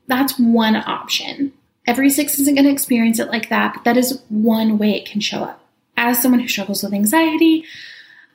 That's 0.07 0.37
one 0.37 0.75
option. 0.75 1.53
Every 1.87 2.09
six 2.09 2.37
isn't 2.37 2.55
going 2.55 2.65
to 2.65 2.71
experience 2.71 3.17
it 3.17 3.29
like 3.29 3.49
that, 3.49 3.73
but 3.73 3.83
that 3.85 3.97
is 3.97 4.21
one 4.29 4.77
way 4.77 4.91
it 4.91 5.05
can 5.05 5.21
show 5.21 5.43
up. 5.43 5.65
As 5.95 6.21
someone 6.21 6.41
who 6.41 6.47
struggles 6.47 6.83
with 6.83 6.93
anxiety, 6.93 7.65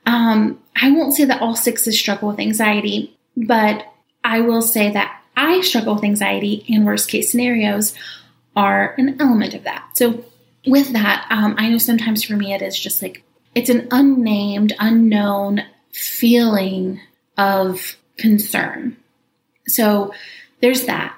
um, 0.05 0.59
I 0.81 0.91
won't 0.91 1.13
say 1.13 1.25
that 1.25 1.41
all 1.41 1.55
sixes 1.55 1.97
struggle 1.99 2.29
with 2.29 2.39
anxiety, 2.39 3.17
but 3.37 3.85
I 4.23 4.41
will 4.41 4.61
say 4.61 4.91
that 4.91 5.21
I 5.37 5.61
struggle 5.61 5.95
with 5.95 6.03
anxiety, 6.03 6.65
and 6.67 6.85
worst 6.85 7.09
case 7.09 7.31
scenarios 7.31 7.95
are 8.55 8.95
an 8.97 9.21
element 9.21 9.53
of 9.53 9.63
that. 9.63 9.91
So, 9.93 10.25
with 10.67 10.91
that, 10.93 11.25
um, 11.29 11.55
I 11.57 11.69
know 11.69 11.77
sometimes 11.77 12.23
for 12.23 12.35
me 12.35 12.53
it 12.53 12.61
is 12.61 12.77
just 12.77 13.01
like 13.01 13.23
it's 13.55 13.69
an 13.69 13.87
unnamed, 13.91 14.73
unknown 14.79 15.63
feeling 15.91 16.99
of 17.37 17.95
concern. 18.19 18.97
So 19.67 20.13
there's 20.61 20.85
that. 20.85 21.15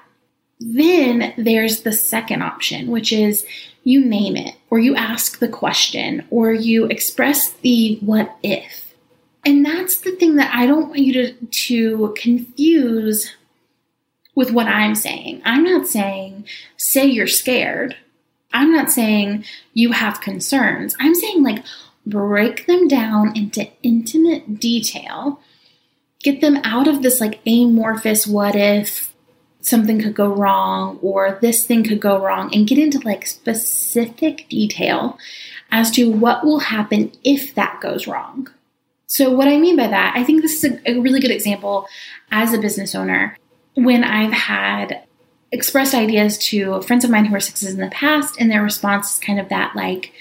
Then 0.60 1.34
there's 1.36 1.82
the 1.82 1.92
second 1.92 2.42
option, 2.42 2.88
which 2.88 3.12
is 3.12 3.44
you 3.84 4.04
name 4.04 4.36
it, 4.36 4.54
or 4.70 4.78
you 4.78 4.94
ask 4.94 5.38
the 5.38 5.48
question, 5.48 6.24
or 6.30 6.52
you 6.52 6.86
express 6.86 7.50
the 7.50 7.96
what 7.96 8.36
if. 8.42 8.94
And 9.44 9.66
that's 9.66 9.98
the 9.98 10.12
thing 10.12 10.36
that 10.36 10.54
I 10.54 10.66
don't 10.66 10.88
want 10.88 11.00
you 11.00 11.12
to, 11.14 11.32
to 11.46 12.14
confuse 12.16 13.34
with 14.36 14.52
what 14.52 14.68
I'm 14.68 14.94
saying. 14.94 15.42
I'm 15.44 15.64
not 15.64 15.88
saying, 15.88 16.44
say 16.76 17.06
you're 17.06 17.26
scared. 17.26 17.96
I'm 18.52 18.72
not 18.72 18.90
saying 18.90 19.44
you 19.74 19.92
have 19.92 20.20
concerns. 20.20 20.94
I'm 21.00 21.14
saying, 21.14 21.42
like, 21.42 21.64
break 22.06 22.66
them 22.66 22.86
down 22.86 23.36
into 23.36 23.68
intimate 23.82 24.60
detail 24.60 25.40
get 26.22 26.40
them 26.40 26.58
out 26.64 26.86
of 26.86 27.02
this 27.02 27.20
like 27.20 27.40
amorphous 27.46 28.26
what 28.26 28.54
if 28.54 29.12
something 29.60 30.00
could 30.00 30.14
go 30.14 30.28
wrong 30.28 30.98
or 31.02 31.38
this 31.40 31.64
thing 31.64 31.84
could 31.84 32.00
go 32.00 32.22
wrong 32.22 32.54
and 32.54 32.66
get 32.66 32.78
into 32.78 32.98
like 33.00 33.26
specific 33.26 34.46
detail 34.48 35.18
as 35.70 35.90
to 35.90 36.10
what 36.10 36.44
will 36.44 36.58
happen 36.58 37.12
if 37.24 37.54
that 37.54 37.80
goes 37.80 38.06
wrong. 38.06 38.48
So, 39.06 39.30
what 39.30 39.48
I 39.48 39.58
mean 39.58 39.76
by 39.76 39.88
that, 39.88 40.14
I 40.16 40.24
think 40.24 40.42
this 40.42 40.62
is 40.62 40.72
a, 40.72 40.90
a 40.90 41.00
really 41.00 41.20
good 41.20 41.30
example 41.30 41.86
as 42.30 42.52
a 42.52 42.58
business 42.58 42.94
owner 42.94 43.36
when 43.74 44.04
I've 44.04 44.32
had 44.32 45.02
expressed 45.50 45.94
ideas 45.94 46.38
to 46.38 46.80
friends 46.82 47.04
of 47.04 47.10
mine 47.10 47.26
who 47.26 47.34
are 47.34 47.40
sixes 47.40 47.74
in 47.74 47.80
the 47.80 47.88
past, 47.88 48.36
and 48.38 48.50
their 48.50 48.62
response 48.62 49.14
is 49.14 49.18
kind 49.18 49.38
of 49.38 49.50
that 49.50 49.76
like, 49.76 50.12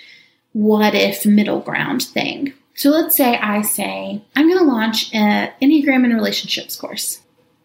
what 0.54 0.94
if 0.94 1.26
middle 1.26 1.62
ground 1.62 2.04
thing. 2.04 2.54
So 2.76 2.90
let's 2.90 3.16
say 3.16 3.38
I 3.38 3.62
say, 3.62 4.22
I'm 4.36 4.48
going 4.48 4.60
to 4.60 4.72
launch 4.72 5.14
an 5.14 5.52
Enneagram 5.62 6.04
and 6.04 6.14
Relationships 6.14 6.76
course. 6.76 7.22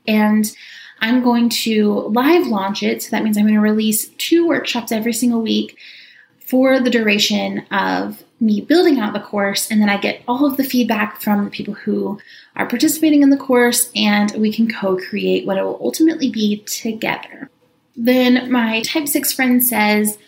And 0.06 0.50
I'm 1.00 1.22
going 1.22 1.48
to 1.50 1.92
live 2.08 2.46
launch 2.46 2.82
it. 2.82 3.02
So 3.02 3.10
that 3.10 3.22
means 3.22 3.36
I'm 3.36 3.44
going 3.44 3.54
to 3.54 3.60
release 3.60 4.08
two 4.18 4.46
workshops 4.46 4.92
every 4.92 5.12
single 5.12 5.42
week 5.42 5.78
for 6.40 6.78
the 6.80 6.90
duration 6.90 7.66
of 7.70 8.22
me 8.40 8.60
building 8.60 8.98
out 8.98 9.12
the 9.12 9.20
course. 9.20 9.70
And 9.70 9.80
then 9.80 9.88
I 9.88 9.96
get 9.96 10.22
all 10.28 10.46
of 10.46 10.56
the 10.56 10.64
feedback 10.64 11.20
from 11.20 11.44
the 11.44 11.50
people 11.50 11.74
who 11.74 12.18
are 12.54 12.68
participating 12.68 13.22
in 13.22 13.30
the 13.30 13.36
course, 13.36 13.90
and 13.94 14.30
we 14.32 14.52
can 14.52 14.70
co 14.70 14.96
create 14.96 15.46
what 15.46 15.58
it 15.58 15.62
will 15.62 15.80
ultimately 15.80 16.30
be 16.30 16.62
together. 16.62 17.50
Then 17.96 18.50
my 18.50 18.82
type 18.82 19.08
six 19.08 19.32
friend 19.32 19.62
says, 19.62 20.18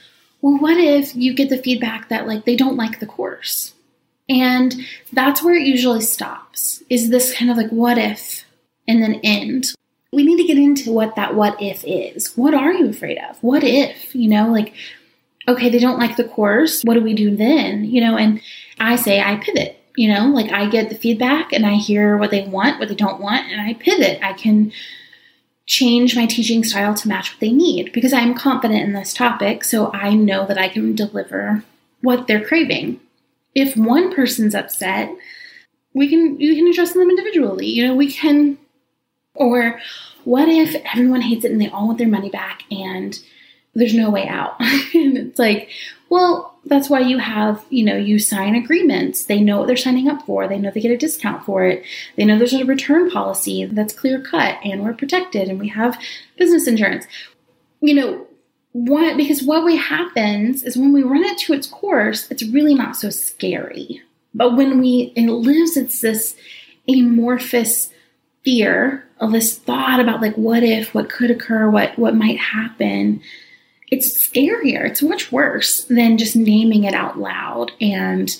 Well, 0.40 0.58
what 0.58 0.76
if 0.76 1.14
you 1.14 1.34
get 1.34 1.50
the 1.50 1.62
feedback 1.62 2.08
that 2.08 2.26
like 2.26 2.44
they 2.44 2.56
don't 2.56 2.76
like 2.76 3.00
the 3.00 3.06
course? 3.06 3.74
And 4.28 4.74
that's 5.12 5.42
where 5.42 5.54
it 5.54 5.66
usually 5.66 6.02
stops, 6.02 6.82
is 6.90 7.10
this 7.10 7.34
kind 7.34 7.50
of 7.50 7.56
like 7.56 7.70
what 7.70 7.96
if 7.98 8.44
and 8.86 9.02
then 9.02 9.20
end. 9.24 9.72
We 10.12 10.24
need 10.24 10.36
to 10.38 10.46
get 10.46 10.58
into 10.58 10.92
what 10.92 11.16
that 11.16 11.34
what 11.34 11.60
if 11.60 11.84
is. 11.86 12.36
What 12.36 12.54
are 12.54 12.72
you 12.72 12.88
afraid 12.88 13.18
of? 13.18 13.36
What 13.42 13.64
if, 13.64 14.14
you 14.14 14.28
know, 14.28 14.50
like, 14.50 14.74
okay, 15.46 15.68
they 15.68 15.78
don't 15.78 15.98
like 15.98 16.16
the 16.16 16.24
course. 16.24 16.82
What 16.82 16.94
do 16.94 17.02
we 17.02 17.14
do 17.14 17.34
then? 17.36 17.84
You 17.84 18.02
know, 18.02 18.16
and 18.16 18.40
I 18.78 18.96
say 18.96 19.20
I 19.20 19.36
pivot. 19.36 19.74
You 19.96 20.12
know, 20.14 20.26
like 20.26 20.52
I 20.52 20.68
get 20.68 20.90
the 20.90 20.94
feedback 20.94 21.52
and 21.52 21.66
I 21.66 21.74
hear 21.74 22.16
what 22.16 22.30
they 22.30 22.46
want, 22.46 22.78
what 22.78 22.88
they 22.88 22.94
don't 22.94 23.20
want, 23.20 23.50
and 23.50 23.60
I 23.60 23.74
pivot. 23.74 24.20
I 24.22 24.32
can 24.32 24.72
change 25.66 26.14
my 26.14 26.24
teaching 26.24 26.62
style 26.64 26.94
to 26.94 27.08
match 27.08 27.32
what 27.32 27.40
they 27.40 27.50
need 27.50 27.92
because 27.92 28.12
I'm 28.12 28.34
confident 28.34 28.84
in 28.84 28.92
this 28.92 29.12
topic, 29.12 29.64
so 29.64 29.90
I 29.92 30.14
know 30.14 30.46
that 30.46 30.56
I 30.56 30.68
can 30.68 30.94
deliver 30.94 31.64
what 32.00 32.26
they're 32.26 32.44
craving. 32.44 33.00
If 33.54 33.76
one 33.76 34.14
person's 34.14 34.54
upset, 34.54 35.10
we 35.94 36.08
can 36.08 36.40
you 36.40 36.54
can 36.54 36.68
address 36.68 36.92
them 36.92 37.10
individually. 37.10 37.66
You 37.66 37.88
know, 37.88 37.96
we 37.96 38.12
can 38.12 38.58
or 39.34 39.80
what 40.24 40.48
if 40.48 40.74
everyone 40.94 41.22
hates 41.22 41.44
it 41.44 41.52
and 41.52 41.60
they 41.60 41.70
all 41.70 41.86
want 41.86 41.98
their 41.98 42.08
money 42.08 42.28
back 42.28 42.62
and 42.70 43.18
there's 43.74 43.94
no 43.94 44.10
way 44.10 44.26
out? 44.26 44.56
and 44.60 45.16
it's 45.16 45.38
like, 45.38 45.70
well, 46.10 46.58
that's 46.64 46.90
why 46.90 47.00
you 47.00 47.18
have, 47.18 47.64
you 47.70 47.84
know, 47.84 47.96
you 47.96 48.18
sign 48.18 48.54
agreements. 48.54 49.24
They 49.24 49.40
know 49.40 49.58
what 49.58 49.66
they're 49.66 49.76
signing 49.76 50.08
up 50.08 50.26
for. 50.26 50.46
They 50.46 50.58
know 50.58 50.70
they 50.70 50.80
get 50.80 50.90
a 50.90 50.98
discount 50.98 51.44
for 51.44 51.64
it. 51.64 51.84
They 52.16 52.24
know 52.24 52.36
there's 52.36 52.52
a 52.52 52.64
return 52.64 53.10
policy 53.10 53.64
that's 53.64 53.92
clear 53.92 54.20
cut 54.20 54.58
and 54.64 54.84
we're 54.84 54.94
protected 54.94 55.48
and 55.48 55.58
we 55.58 55.68
have 55.68 55.98
business 56.36 56.66
insurance. 56.66 57.06
You 57.80 57.94
know, 57.94 58.26
what 58.86 59.16
because 59.16 59.42
what 59.42 59.64
way 59.64 59.76
happens 59.76 60.62
is 60.62 60.76
when 60.76 60.92
we 60.92 61.02
run 61.02 61.24
it 61.24 61.38
to 61.38 61.52
its 61.52 61.66
course, 61.66 62.30
it's 62.30 62.44
really 62.44 62.74
not 62.74 62.96
so 62.96 63.10
scary. 63.10 64.02
But 64.34 64.56
when 64.56 64.80
we 64.80 65.12
it 65.16 65.30
lives 65.30 65.76
it's 65.76 66.00
this 66.00 66.36
amorphous 66.88 67.90
fear 68.44 69.04
of 69.18 69.32
this 69.32 69.58
thought 69.58 70.00
about 70.00 70.20
like 70.20 70.36
what 70.36 70.62
if, 70.62 70.94
what 70.94 71.10
could 71.10 71.30
occur, 71.30 71.68
what 71.68 71.98
what 71.98 72.14
might 72.14 72.38
happen 72.38 73.20
it's 73.90 74.16
scarier. 74.16 74.86
It's 74.86 75.02
much 75.02 75.32
worse 75.32 75.84
than 75.84 76.18
just 76.18 76.36
naming 76.36 76.84
it 76.84 76.94
out 76.94 77.18
loud 77.18 77.72
and 77.80 78.30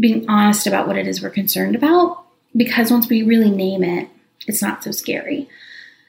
being 0.00 0.28
honest 0.28 0.66
about 0.66 0.86
what 0.86 0.96
it 0.96 1.06
is 1.06 1.22
we're 1.22 1.30
concerned 1.30 1.76
about. 1.76 2.24
Because 2.56 2.90
once 2.90 3.08
we 3.08 3.22
really 3.22 3.50
name 3.50 3.84
it, 3.84 4.08
it's 4.46 4.62
not 4.62 4.82
so 4.82 4.90
scary. 4.90 5.48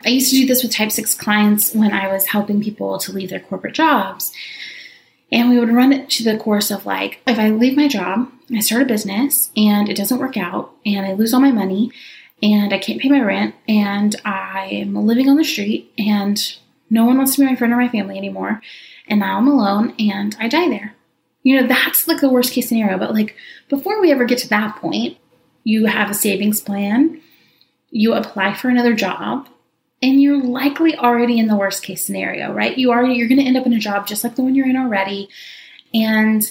I 0.05 0.09
used 0.09 0.31
to 0.31 0.37
do 0.37 0.45
this 0.45 0.63
with 0.63 0.71
type 0.71 0.91
6 0.91 1.15
clients 1.15 1.73
when 1.73 1.91
I 1.91 2.11
was 2.11 2.27
helping 2.27 2.63
people 2.63 2.97
to 2.99 3.11
leave 3.11 3.29
their 3.29 3.39
corporate 3.39 3.75
jobs. 3.75 4.31
And 5.31 5.49
we 5.49 5.59
would 5.59 5.69
run 5.69 5.93
it 5.93 6.09
to 6.11 6.23
the 6.23 6.37
course 6.37 6.71
of 6.71 6.85
like, 6.85 7.19
if 7.27 7.37
I 7.37 7.49
leave 7.49 7.75
my 7.75 7.87
job, 7.87 8.31
I 8.53 8.61
start 8.61 8.81
a 8.81 8.85
business 8.85 9.51
and 9.55 9.89
it 9.89 9.97
doesn't 9.97 10.19
work 10.19 10.37
out 10.37 10.73
and 10.85 11.05
I 11.05 11.13
lose 11.13 11.33
all 11.33 11.39
my 11.39 11.51
money 11.51 11.91
and 12.41 12.73
I 12.73 12.79
can't 12.79 13.01
pay 13.01 13.09
my 13.09 13.21
rent 13.21 13.53
and 13.67 14.15
I'm 14.25 14.95
living 14.95 15.29
on 15.29 15.35
the 15.35 15.43
street 15.43 15.91
and 15.97 16.41
no 16.89 17.05
one 17.05 17.17
wants 17.17 17.35
to 17.35 17.41
be 17.41 17.45
my 17.45 17.55
friend 17.55 17.73
or 17.73 17.77
my 17.77 17.89
family 17.89 18.17
anymore. 18.17 18.61
And 19.07 19.19
now 19.19 19.37
I'm 19.37 19.47
alone 19.47 19.93
and 19.99 20.35
I 20.39 20.47
die 20.47 20.69
there. 20.69 20.95
You 21.43 21.61
know, 21.61 21.67
that's 21.67 22.07
like 22.07 22.21
the 22.21 22.29
worst 22.29 22.53
case 22.53 22.69
scenario. 22.69 22.97
But 22.97 23.13
like 23.13 23.35
before 23.67 24.01
we 24.01 24.11
ever 24.11 24.25
get 24.25 24.39
to 24.39 24.49
that 24.49 24.77
point, 24.77 25.17
you 25.63 25.85
have 25.85 26.09
a 26.09 26.15
savings 26.15 26.61
plan, 26.61 27.21
you 27.91 28.13
apply 28.13 28.55
for 28.55 28.69
another 28.69 28.95
job, 28.95 29.47
and 30.01 30.21
you're 30.21 30.43
likely 30.43 30.95
already 30.95 31.39
in 31.39 31.47
the 31.47 31.55
worst 31.55 31.83
case 31.83 32.03
scenario, 32.03 32.53
right? 32.53 32.77
You 32.77 32.91
already 32.91 33.15
you're 33.15 33.27
going 33.27 33.39
to 33.39 33.45
end 33.45 33.57
up 33.57 33.65
in 33.65 33.73
a 33.73 33.79
job 33.79 34.07
just 34.07 34.23
like 34.23 34.35
the 34.35 34.43
one 34.43 34.55
you're 34.55 34.69
in 34.69 34.77
already, 34.77 35.29
and 35.93 36.43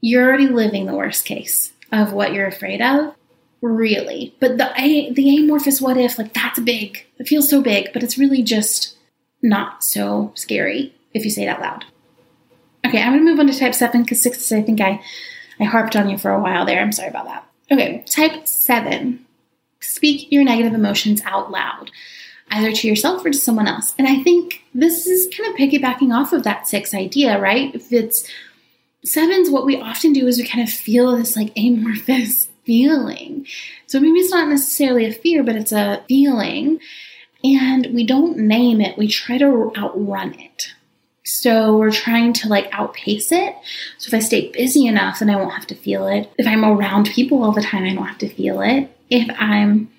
you're 0.00 0.26
already 0.26 0.48
living 0.48 0.86
the 0.86 0.96
worst 0.96 1.24
case 1.24 1.72
of 1.92 2.12
what 2.12 2.32
you're 2.32 2.46
afraid 2.46 2.80
of, 2.80 3.14
really. 3.60 4.34
But 4.40 4.58
the 4.58 5.10
the 5.12 5.36
amorphous 5.36 5.80
what 5.80 5.96
if, 5.96 6.18
like 6.18 6.32
that's 6.32 6.58
big. 6.60 7.06
It 7.18 7.28
feels 7.28 7.48
so 7.48 7.60
big, 7.60 7.92
but 7.92 8.02
it's 8.02 8.18
really 8.18 8.42
just 8.42 8.96
not 9.42 9.82
so 9.84 10.32
scary 10.34 10.94
if 11.12 11.24
you 11.24 11.30
say 11.30 11.44
it 11.44 11.48
out 11.48 11.60
loud. 11.60 11.84
Okay, 12.86 13.02
I'm 13.02 13.12
going 13.12 13.24
to 13.24 13.30
move 13.30 13.40
on 13.40 13.46
to 13.46 13.58
type 13.58 13.74
7 13.74 14.02
because 14.02 14.22
6 14.22 14.38
is 14.38 14.52
I 14.52 14.62
think 14.62 14.80
I, 14.80 15.02
I 15.58 15.64
harped 15.64 15.96
on 15.96 16.08
you 16.08 16.16
for 16.16 16.30
a 16.30 16.40
while 16.40 16.64
there. 16.64 16.80
I'm 16.80 16.92
sorry 16.92 17.08
about 17.08 17.26
that. 17.26 17.46
Okay, 17.70 18.04
type 18.08 18.46
7. 18.46 19.24
Speak 19.80 20.30
your 20.32 20.44
negative 20.44 20.74
emotions 20.74 21.20
out 21.24 21.50
loud, 21.50 21.90
either 22.50 22.72
to 22.72 22.88
yourself 22.88 23.24
or 23.24 23.30
to 23.30 23.38
someone 23.38 23.68
else. 23.68 23.94
And 23.98 24.08
I 24.08 24.22
think 24.22 24.62
this 24.74 25.06
is 25.06 25.34
kind 25.34 25.50
of 25.50 25.56
piggybacking 25.56 26.14
off 26.14 26.32
of 26.32 26.44
that 26.44 26.66
6 26.66 26.94
idea, 26.94 27.40
right? 27.40 27.74
If 27.74 27.92
it's 27.92 28.28
sevens, 29.04 29.50
what 29.50 29.66
we 29.66 29.80
often 29.80 30.12
do 30.12 30.26
is 30.26 30.38
we 30.38 30.46
kind 30.46 30.66
of 30.66 30.72
feel 30.72 31.16
this 31.16 31.36
like 31.36 31.52
amorphous 31.56 32.48
feeling. 32.64 33.46
So 33.86 34.00
maybe 34.00 34.18
it's 34.18 34.32
not 34.32 34.48
necessarily 34.48 35.06
a 35.06 35.12
fear, 35.12 35.42
but 35.42 35.56
it's 35.56 35.72
a 35.72 36.04
feeling 36.08 36.80
and 37.42 37.88
we 37.92 38.04
don't 38.04 38.36
name 38.36 38.80
it, 38.80 38.98
we 38.98 39.08
try 39.08 39.38
to 39.38 39.72
outrun 39.76 40.34
it. 40.38 40.74
So 41.24 41.76
we're 41.76 41.92
trying 41.92 42.32
to 42.34 42.48
like 42.48 42.68
outpace 42.72 43.30
it. 43.32 43.54
So 43.98 44.08
if 44.08 44.14
I 44.14 44.18
stay 44.18 44.50
busy 44.50 44.86
enough, 44.86 45.20
then 45.20 45.30
I 45.30 45.36
won't 45.36 45.54
have 45.54 45.66
to 45.68 45.74
feel 45.74 46.06
it. 46.06 46.30
If 46.38 46.46
I'm 46.46 46.64
around 46.64 47.06
people 47.06 47.42
all 47.42 47.52
the 47.52 47.62
time, 47.62 47.84
I 47.84 47.94
don't 47.94 48.06
have 48.06 48.18
to 48.18 48.28
feel 48.28 48.60
it. 48.62 48.94
If 49.10 49.28
I'm 49.38 49.90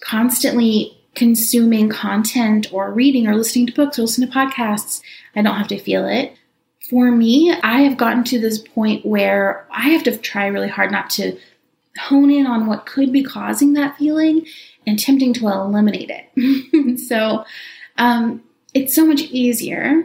constantly 0.00 0.96
consuming 1.14 1.88
content 1.88 2.72
or 2.72 2.92
reading 2.92 3.26
or 3.26 3.36
listening 3.36 3.66
to 3.66 3.72
books 3.72 3.98
or 3.98 4.02
listening 4.02 4.30
to 4.30 4.34
podcasts, 4.34 5.00
I 5.34 5.42
don't 5.42 5.56
have 5.56 5.68
to 5.68 5.78
feel 5.78 6.06
it. 6.06 6.36
For 6.88 7.10
me, 7.10 7.52
I 7.62 7.82
have 7.82 7.96
gotten 7.96 8.24
to 8.24 8.38
this 8.38 8.58
point 8.58 9.06
where 9.06 9.66
I 9.70 9.90
have 9.90 10.02
to 10.04 10.16
try 10.16 10.46
really 10.46 10.68
hard 10.68 10.92
not 10.92 11.10
to 11.10 11.38
hone 11.98 12.30
in 12.30 12.46
on 12.46 12.66
what 12.66 12.86
could 12.86 13.12
be 13.12 13.22
causing 13.22 13.74
that 13.74 13.96
feeling 13.96 14.46
and 14.86 14.98
tempting 14.98 15.32
to 15.34 15.48
eliminate 15.48 16.10
it. 16.10 16.98
so 17.08 17.44
um, 17.96 18.42
it's 18.74 18.94
so 18.94 19.06
much 19.06 19.22
easier 19.22 20.04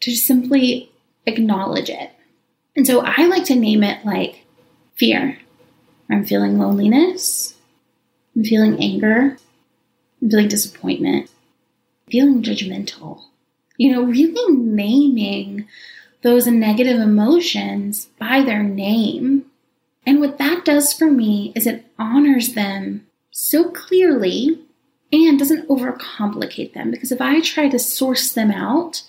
to 0.00 0.14
simply 0.14 0.90
acknowledge 1.26 1.88
it. 1.88 2.10
And 2.76 2.86
so 2.86 3.00
I 3.04 3.26
like 3.26 3.44
to 3.46 3.54
name 3.54 3.82
it 3.82 4.04
like 4.04 4.44
fear. 4.96 5.38
I'm 6.10 6.24
feeling 6.24 6.58
loneliness. 6.58 7.54
I'm 8.36 8.44
feeling 8.44 8.82
anger. 8.82 9.36
Feeling 10.20 10.48
disappointment. 10.48 11.30
Feeling 12.10 12.42
judgmental. 12.42 13.22
You 13.76 13.92
know, 13.92 14.02
really 14.02 14.54
naming 14.54 15.68
those 16.22 16.46
negative 16.46 17.00
emotions 17.00 18.06
by 18.18 18.42
their 18.42 18.62
name. 18.62 19.44
And 20.06 20.20
what 20.20 20.38
that 20.38 20.64
does 20.64 20.92
for 20.92 21.10
me 21.10 21.52
is 21.54 21.66
it 21.66 21.86
honors 21.98 22.54
them 22.54 23.06
so 23.30 23.70
clearly 23.70 24.60
and 25.12 25.38
doesn't 25.38 25.68
overcomplicate 25.68 26.74
them 26.74 26.90
because 26.90 27.12
if 27.12 27.20
I 27.20 27.40
try 27.40 27.68
to 27.68 27.78
source 27.78 28.32
them 28.32 28.50
out, 28.50 29.02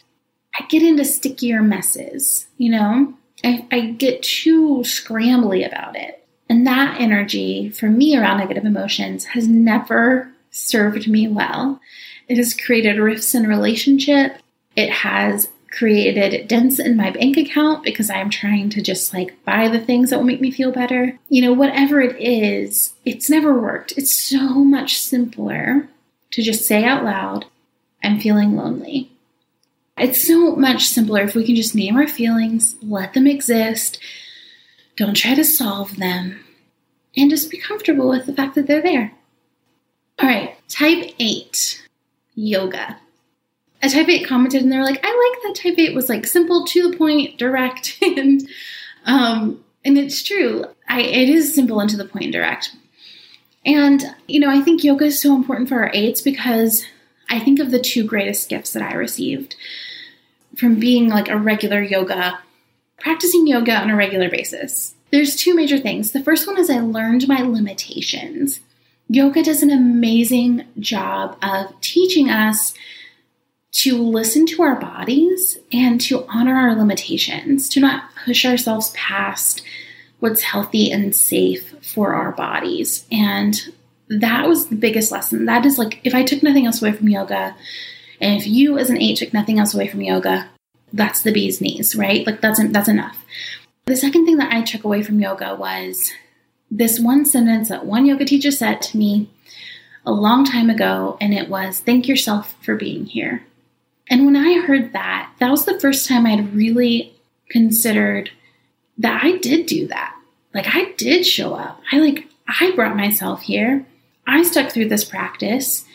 I 0.58 0.66
get 0.66 0.84
into 0.84 1.06
stickier 1.06 1.62
messes, 1.62 2.48
you 2.58 2.72
know? 2.72 3.14
I, 3.44 3.66
I 3.72 3.80
get 3.92 4.24
too 4.24 4.80
scrambly 4.80 5.66
about 5.66 5.96
it. 5.96 6.28
And 6.50 6.66
that 6.68 7.00
energy 7.00 7.70
for 7.70 7.88
me 7.88 8.18
around 8.18 8.40
negative 8.40 8.66
emotions 8.66 9.26
has 9.26 9.48
never 9.48 10.32
served 10.52 11.08
me 11.08 11.28
well. 11.28 11.80
It 12.28 12.38
has 12.38 12.54
created 12.54 12.98
rifts 12.98 13.34
in 13.34 13.48
relationship. 13.48 14.38
It 14.76 14.90
has 14.90 15.50
created 15.72 16.48
dents 16.48 16.80
in 16.80 16.98
my 16.98 17.12
bank 17.12 17.38
account 17.38 17.84
because 17.84 18.10
I'm 18.10 18.30
trying 18.30 18.70
to 18.72 18.82
just 18.82 19.14
like 19.14 19.44
buy 19.46 19.68
the 19.68 19.80
things 19.80 20.10
that 20.10 20.18
will 20.18 20.26
make 20.26 20.42
me 20.42 20.52
feel 20.52 20.72
better. 20.72 21.18
You 21.30 21.44
know, 21.44 21.54
whatever 21.54 22.02
it 22.02 22.20
is, 22.20 22.94
it's 23.06 23.30
never 23.30 23.60
worked. 23.60 23.94
It's 23.98 24.14
so 24.14 24.64
much 24.64 25.00
simpler 25.00 25.88
to 26.32 26.42
just 26.42 26.66
say 26.66 26.84
out 26.84 27.04
loud, 27.04 27.46
I'm 28.04 28.20
feeling 28.20 28.56
lonely. 28.56 29.12
It's 29.98 30.26
so 30.26 30.56
much 30.56 30.86
simpler 30.86 31.22
if 31.22 31.36
we 31.36 31.46
can 31.46 31.56
just 31.56 31.76
name 31.76 31.98
our 31.98 32.08
feelings, 32.08 32.76
let 32.82 33.14
them 33.14 33.28
exist, 33.28 34.00
don't 34.96 35.16
try 35.16 35.36
to 35.36 35.44
solve 35.44 35.98
them, 35.98 36.40
and 37.18 37.30
just 37.30 37.52
be 37.52 37.58
comfortable 37.58 38.10
with 38.10 38.26
the 38.26 38.34
fact 38.34 38.56
that 38.56 38.66
they're 38.68 38.82
there. 38.82 39.12
All 40.22 40.28
right, 40.28 40.56
type 40.68 41.14
8 41.20 41.88
yoga 42.36 42.98
a 43.82 43.90
type 43.90 44.10
8 44.10 44.28
commented 44.28 44.62
and 44.62 44.72
they 44.72 44.78
were 44.78 44.84
like, 44.84 45.00
I 45.04 45.08
like 45.08 45.44
that 45.44 45.62
type 45.62 45.78
8 45.78 45.96
was 45.96 46.10
like 46.10 46.28
simple, 46.28 46.66
to 46.66 46.90
the 46.90 46.98
point, 46.98 47.38
direct, 47.38 47.98
and 48.02 48.48
um, 49.06 49.64
and 49.86 49.98
it's 49.98 50.22
true. 50.22 50.66
I 50.88 51.02
it 51.02 51.30
is 51.30 51.54
simple 51.54 51.80
and 51.80 51.90
to 51.90 51.98
the 51.98 52.06
point 52.06 52.26
and 52.26 52.34
direct. 52.34 52.76
And 53.66 54.04
you 54.28 54.40
know, 54.40 54.50
I 54.50 54.62
think 54.62 54.84
yoga 54.84 55.06
is 55.06 55.22
so 55.22 55.36
important 55.36 55.70
for 55.70 55.82
our 55.82 55.92
eights 55.94 56.22
because 56.22 56.86
I 57.30 57.40
think 57.40 57.60
of 57.60 57.72
the 57.72 57.80
two 57.80 58.04
greatest 58.04 58.50
gifts 58.50 58.74
that 58.74 58.84
I 58.84 58.94
received 58.94 59.56
from 60.58 60.80
being 60.80 61.10
like 61.10 61.30
a 61.30 61.38
regular 61.38 61.82
yoga, 61.82 62.40
practicing 63.00 63.48
yoga 63.48 63.76
on 63.76 63.90
a 63.90 63.96
regular 63.96 64.30
basis. 64.30 64.96
There's 65.12 65.36
two 65.36 65.56
major 65.56 65.78
things. 65.78 66.12
The 66.12 66.24
first 66.24 66.46
one 66.46 66.58
is 66.58 66.70
I 66.70 66.80
learned 66.80 67.28
my 67.28 67.42
limitations. 67.42 68.60
Yoga 69.10 69.44
does 69.44 69.64
an 69.64 69.72
amazing 69.72 70.66
job 70.80 71.36
of 71.42 71.80
teaching 71.82 72.30
us 72.30 72.76
to 73.72 73.98
listen 73.98 74.46
to 74.46 74.62
our 74.62 74.80
bodies 74.80 75.58
and 75.72 76.00
to 76.02 76.26
honor 76.28 76.56
our 76.56 76.76
limitations, 76.76 77.68
to 77.70 77.80
not 77.80 78.04
push 78.24 78.46
ourselves 78.46 78.92
past 78.92 79.64
what's 80.20 80.44
healthy 80.44 80.92
and 80.92 81.16
safe 81.16 81.74
for 81.82 82.14
our 82.14 82.32
bodies. 82.34 83.06
And 83.12 83.60
that 84.10 84.48
was 84.48 84.68
the 84.68 84.76
biggest 84.76 85.12
lesson. 85.12 85.46
That 85.46 85.66
is 85.66 85.80
like, 85.80 86.02
if 86.04 86.14
I 86.14 86.24
took 86.24 86.44
nothing 86.44 86.68
else 86.68 86.82
away 86.82 86.92
from 86.92 87.10
yoga, 87.10 87.56
and 88.22 88.40
if 88.40 88.46
you 88.46 88.78
as 88.78 88.90
an 88.90 89.02
eight 89.02 89.18
took 89.18 89.34
nothing 89.34 89.60
else 89.60 89.74
away 89.74 89.88
from 89.88 90.02
yoga, 90.02 90.50
that's 90.94 91.24
the 91.24 91.32
bee's 91.32 91.62
knees, 91.62 91.96
right? 91.96 92.26
Like 92.26 92.42
that's 92.42 92.62
that's 92.72 92.90
enough. 92.90 93.24
The 93.86 93.96
second 93.96 94.26
thing 94.26 94.38
that 94.38 94.54
I 94.54 94.62
took 94.62 94.84
away 94.84 95.04
from 95.04 95.20
yoga 95.20 95.56
was 95.56 96.12
this 96.72 97.00
one 97.00 97.26
sentence 97.26 97.70
that 97.70 97.86
one 97.86 98.06
yoga 98.06 98.26
teacher 98.26 98.52
said 98.52 98.82
to 98.82 98.98
me 98.98 99.30
a 100.06 100.12
long 100.12 100.46
time 100.46 100.70
ago, 100.70 101.18
and 101.20 101.34
it 101.34 101.50
was, 101.50 101.80
Thank 101.80 102.08
yourself 102.08 102.56
for 102.62 102.76
being 102.76 103.06
here. 103.06 103.46
And 104.10 104.26
when 104.26 104.36
I 104.36 104.60
heard 104.60 104.94
that, 104.94 105.32
that 105.40 105.52
was 105.52 105.66
the 105.66 105.80
first 105.80 106.08
time 106.08 106.26
I'd 106.26 106.54
really 106.56 107.14
considered 107.50 108.32
that 108.98 109.24
I 109.24 109.38
did 109.38 109.66
do 109.66 109.88
that. 109.88 110.16
Like 110.54 110.68
I 110.68 110.94
did 110.98 111.26
show 111.26 111.54
up. 111.54 111.82
I 111.92 112.00
like, 112.00 112.28
I 112.48 112.72
brought 112.76 112.98
myself 112.98 113.44
here. 113.44 113.86
I 114.26 114.44
stuck 114.44 114.72
through 114.72 114.90
this 114.90 115.06
practice. 115.06 115.86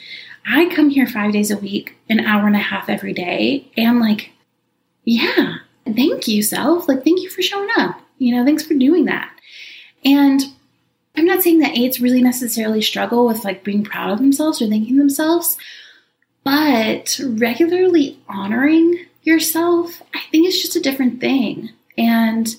I 0.46 0.68
come 0.74 0.90
here 0.90 1.06
five 1.06 1.32
days 1.32 1.50
a 1.50 1.56
week, 1.56 1.96
an 2.08 2.20
hour 2.20 2.46
and 2.46 2.56
a 2.56 2.60
half 2.60 2.88
every 2.88 3.12
day. 3.12 3.70
And 3.76 4.00
like, 4.00 4.30
yeah, 5.04 5.56
thank 5.84 6.28
you, 6.28 6.42
self. 6.42 6.88
Like, 6.88 7.02
thank 7.04 7.20
you 7.20 7.30
for 7.30 7.42
showing 7.42 7.70
up. 7.76 8.00
You 8.18 8.36
know, 8.36 8.44
thanks 8.44 8.64
for 8.64 8.74
doing 8.74 9.06
that. 9.06 9.30
And 10.04 10.42
I'm 11.16 11.26
not 11.26 11.42
saying 11.42 11.60
that 11.60 11.76
eights 11.76 12.00
really 12.00 12.22
necessarily 12.22 12.82
struggle 12.82 13.26
with 13.26 13.44
like 13.44 13.64
being 13.64 13.84
proud 13.84 14.10
of 14.10 14.18
themselves 14.18 14.60
or 14.60 14.66
thanking 14.66 14.96
themselves, 14.96 15.56
but 16.42 17.18
regularly 17.24 18.18
honoring 18.28 19.06
yourself, 19.22 20.02
I 20.14 20.20
think 20.30 20.46
it's 20.46 20.60
just 20.60 20.76
a 20.76 20.80
different 20.80 21.20
thing. 21.20 21.70
And 21.96 22.54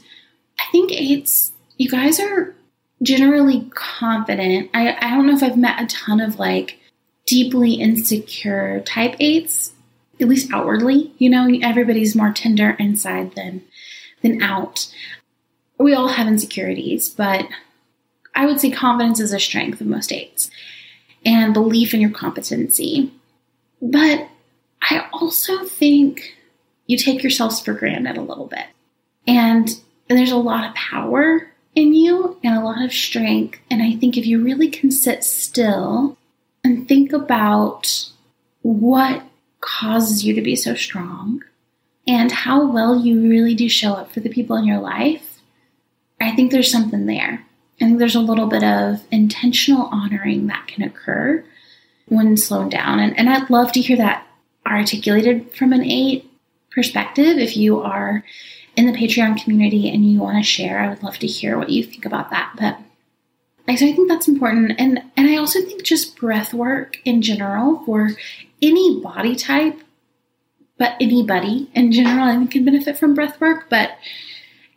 I 0.59 0.63
think 0.71 0.91
eights, 0.91 1.51
you 1.77 1.89
guys 1.89 2.19
are 2.19 2.55
generally 3.01 3.69
confident. 3.73 4.69
I, 4.73 4.95
I 4.99 5.11
don't 5.11 5.27
know 5.27 5.35
if 5.35 5.43
I've 5.43 5.57
met 5.57 5.81
a 5.81 5.87
ton 5.87 6.21
of 6.21 6.39
like 6.39 6.79
deeply 7.25 7.73
insecure 7.73 8.81
type 8.81 9.15
eights, 9.19 9.73
at 10.19 10.27
least 10.27 10.51
outwardly. 10.53 11.13
You 11.17 11.29
know, 11.29 11.49
everybody's 11.61 12.15
more 12.15 12.31
tender 12.31 12.71
inside 12.79 13.35
than 13.35 13.63
than 14.21 14.41
out. 14.41 14.91
We 15.77 15.93
all 15.93 16.07
have 16.07 16.27
insecurities, 16.27 17.09
but 17.09 17.45
I 18.35 18.45
would 18.45 18.59
say 18.59 18.69
confidence 18.69 19.19
is 19.19 19.33
a 19.33 19.39
strength 19.39 19.81
of 19.81 19.87
most 19.87 20.11
eights 20.11 20.51
and 21.25 21.53
belief 21.53 21.93
in 21.93 22.01
your 22.01 22.11
competency. 22.11 23.11
But 23.81 24.27
I 24.81 25.07
also 25.13 25.63
think 25.63 26.35
you 26.85 26.97
take 26.97 27.23
yourselves 27.23 27.59
for 27.59 27.73
granted 27.73 28.17
a 28.17 28.21
little 28.21 28.47
bit. 28.47 28.65
And, 29.27 29.69
and 30.09 30.19
there's 30.19 30.31
a 30.31 30.37
lot 30.37 30.67
of 30.67 30.75
power 30.75 31.49
in 31.73 31.93
you 31.93 32.37
and 32.43 32.55
a 32.55 32.63
lot 32.63 32.83
of 32.83 32.93
strength. 32.93 33.59
And 33.71 33.81
I 33.81 33.95
think 33.95 34.17
if 34.17 34.25
you 34.25 34.43
really 34.43 34.69
can 34.69 34.91
sit 34.91 35.23
still 35.23 36.17
and 36.63 36.87
think 36.87 37.13
about 37.13 38.09
what 38.61 39.23
causes 39.61 40.23
you 40.23 40.33
to 40.35 40.41
be 40.41 40.55
so 40.55 40.75
strong 40.75 41.43
and 42.07 42.31
how 42.31 42.71
well 42.71 42.99
you 42.99 43.29
really 43.29 43.55
do 43.55 43.67
show 43.67 43.93
up 43.93 44.11
for 44.11 44.19
the 44.19 44.29
people 44.29 44.55
in 44.55 44.65
your 44.65 44.79
life, 44.79 45.39
I 46.21 46.35
think 46.35 46.51
there's 46.51 46.71
something 46.71 47.05
there. 47.05 47.44
I 47.81 47.85
think 47.85 47.99
there's 47.99 48.15
a 48.15 48.21
little 48.21 48.47
bit 48.47 48.63
of 48.63 49.03
intentional 49.11 49.87
honoring 49.87 50.47
that 50.47 50.67
can 50.67 50.83
occur 50.83 51.43
when 52.07 52.37
slowed 52.37 52.71
down. 52.71 52.99
And, 52.99 53.17
and 53.17 53.29
I'd 53.29 53.49
love 53.49 53.71
to 53.73 53.81
hear 53.81 53.97
that 53.97 54.25
articulated 54.65 55.51
from 55.53 55.73
an 55.73 55.83
eight 55.83 56.29
perspective. 56.71 57.37
If 57.37 57.57
you 57.57 57.81
are 57.81 58.23
in 58.75 58.85
the 58.85 58.97
Patreon 58.97 59.41
community 59.41 59.89
and 59.89 60.09
you 60.09 60.19
want 60.19 60.37
to 60.37 60.43
share, 60.43 60.79
I 60.79 60.89
would 60.89 61.03
love 61.03 61.17
to 61.19 61.27
hear 61.27 61.57
what 61.57 61.69
you 61.69 61.83
think 61.83 62.05
about 62.05 62.29
that. 62.29 62.53
But 62.57 62.77
so 63.77 63.85
I 63.87 63.93
think 63.93 64.07
that's 64.07 64.27
important. 64.27 64.73
And 64.77 65.01
and 65.17 65.27
I 65.27 65.37
also 65.37 65.59
think 65.61 65.83
just 65.83 66.15
breath 66.15 66.53
work 66.53 66.99
in 67.03 67.21
general 67.21 67.83
for 67.85 68.11
any 68.61 69.01
body 69.01 69.35
type, 69.35 69.81
but 70.77 70.95
anybody 71.01 71.69
in 71.73 71.91
general, 71.91 72.27
I 72.27 72.37
think 72.37 72.51
can 72.51 72.63
benefit 72.63 72.97
from 72.97 73.15
breath 73.15 73.41
work. 73.41 73.65
But 73.69 73.97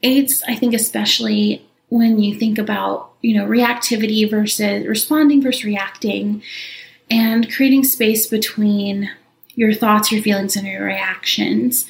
eights, 0.02 0.42
I 0.48 0.54
think 0.54 0.74
especially 0.74 1.67
when 1.88 2.18
you 2.18 2.38
think 2.38 2.58
about, 2.58 3.12
you 3.22 3.36
know, 3.36 3.46
reactivity 3.46 4.28
versus 4.28 4.86
responding 4.86 5.42
versus 5.42 5.64
reacting 5.64 6.42
and 7.10 7.52
creating 7.52 7.84
space 7.84 8.26
between 8.26 9.10
your 9.54 9.72
thoughts, 9.72 10.12
your 10.12 10.22
feelings, 10.22 10.56
and 10.56 10.66
your 10.66 10.84
reactions. 10.84 11.86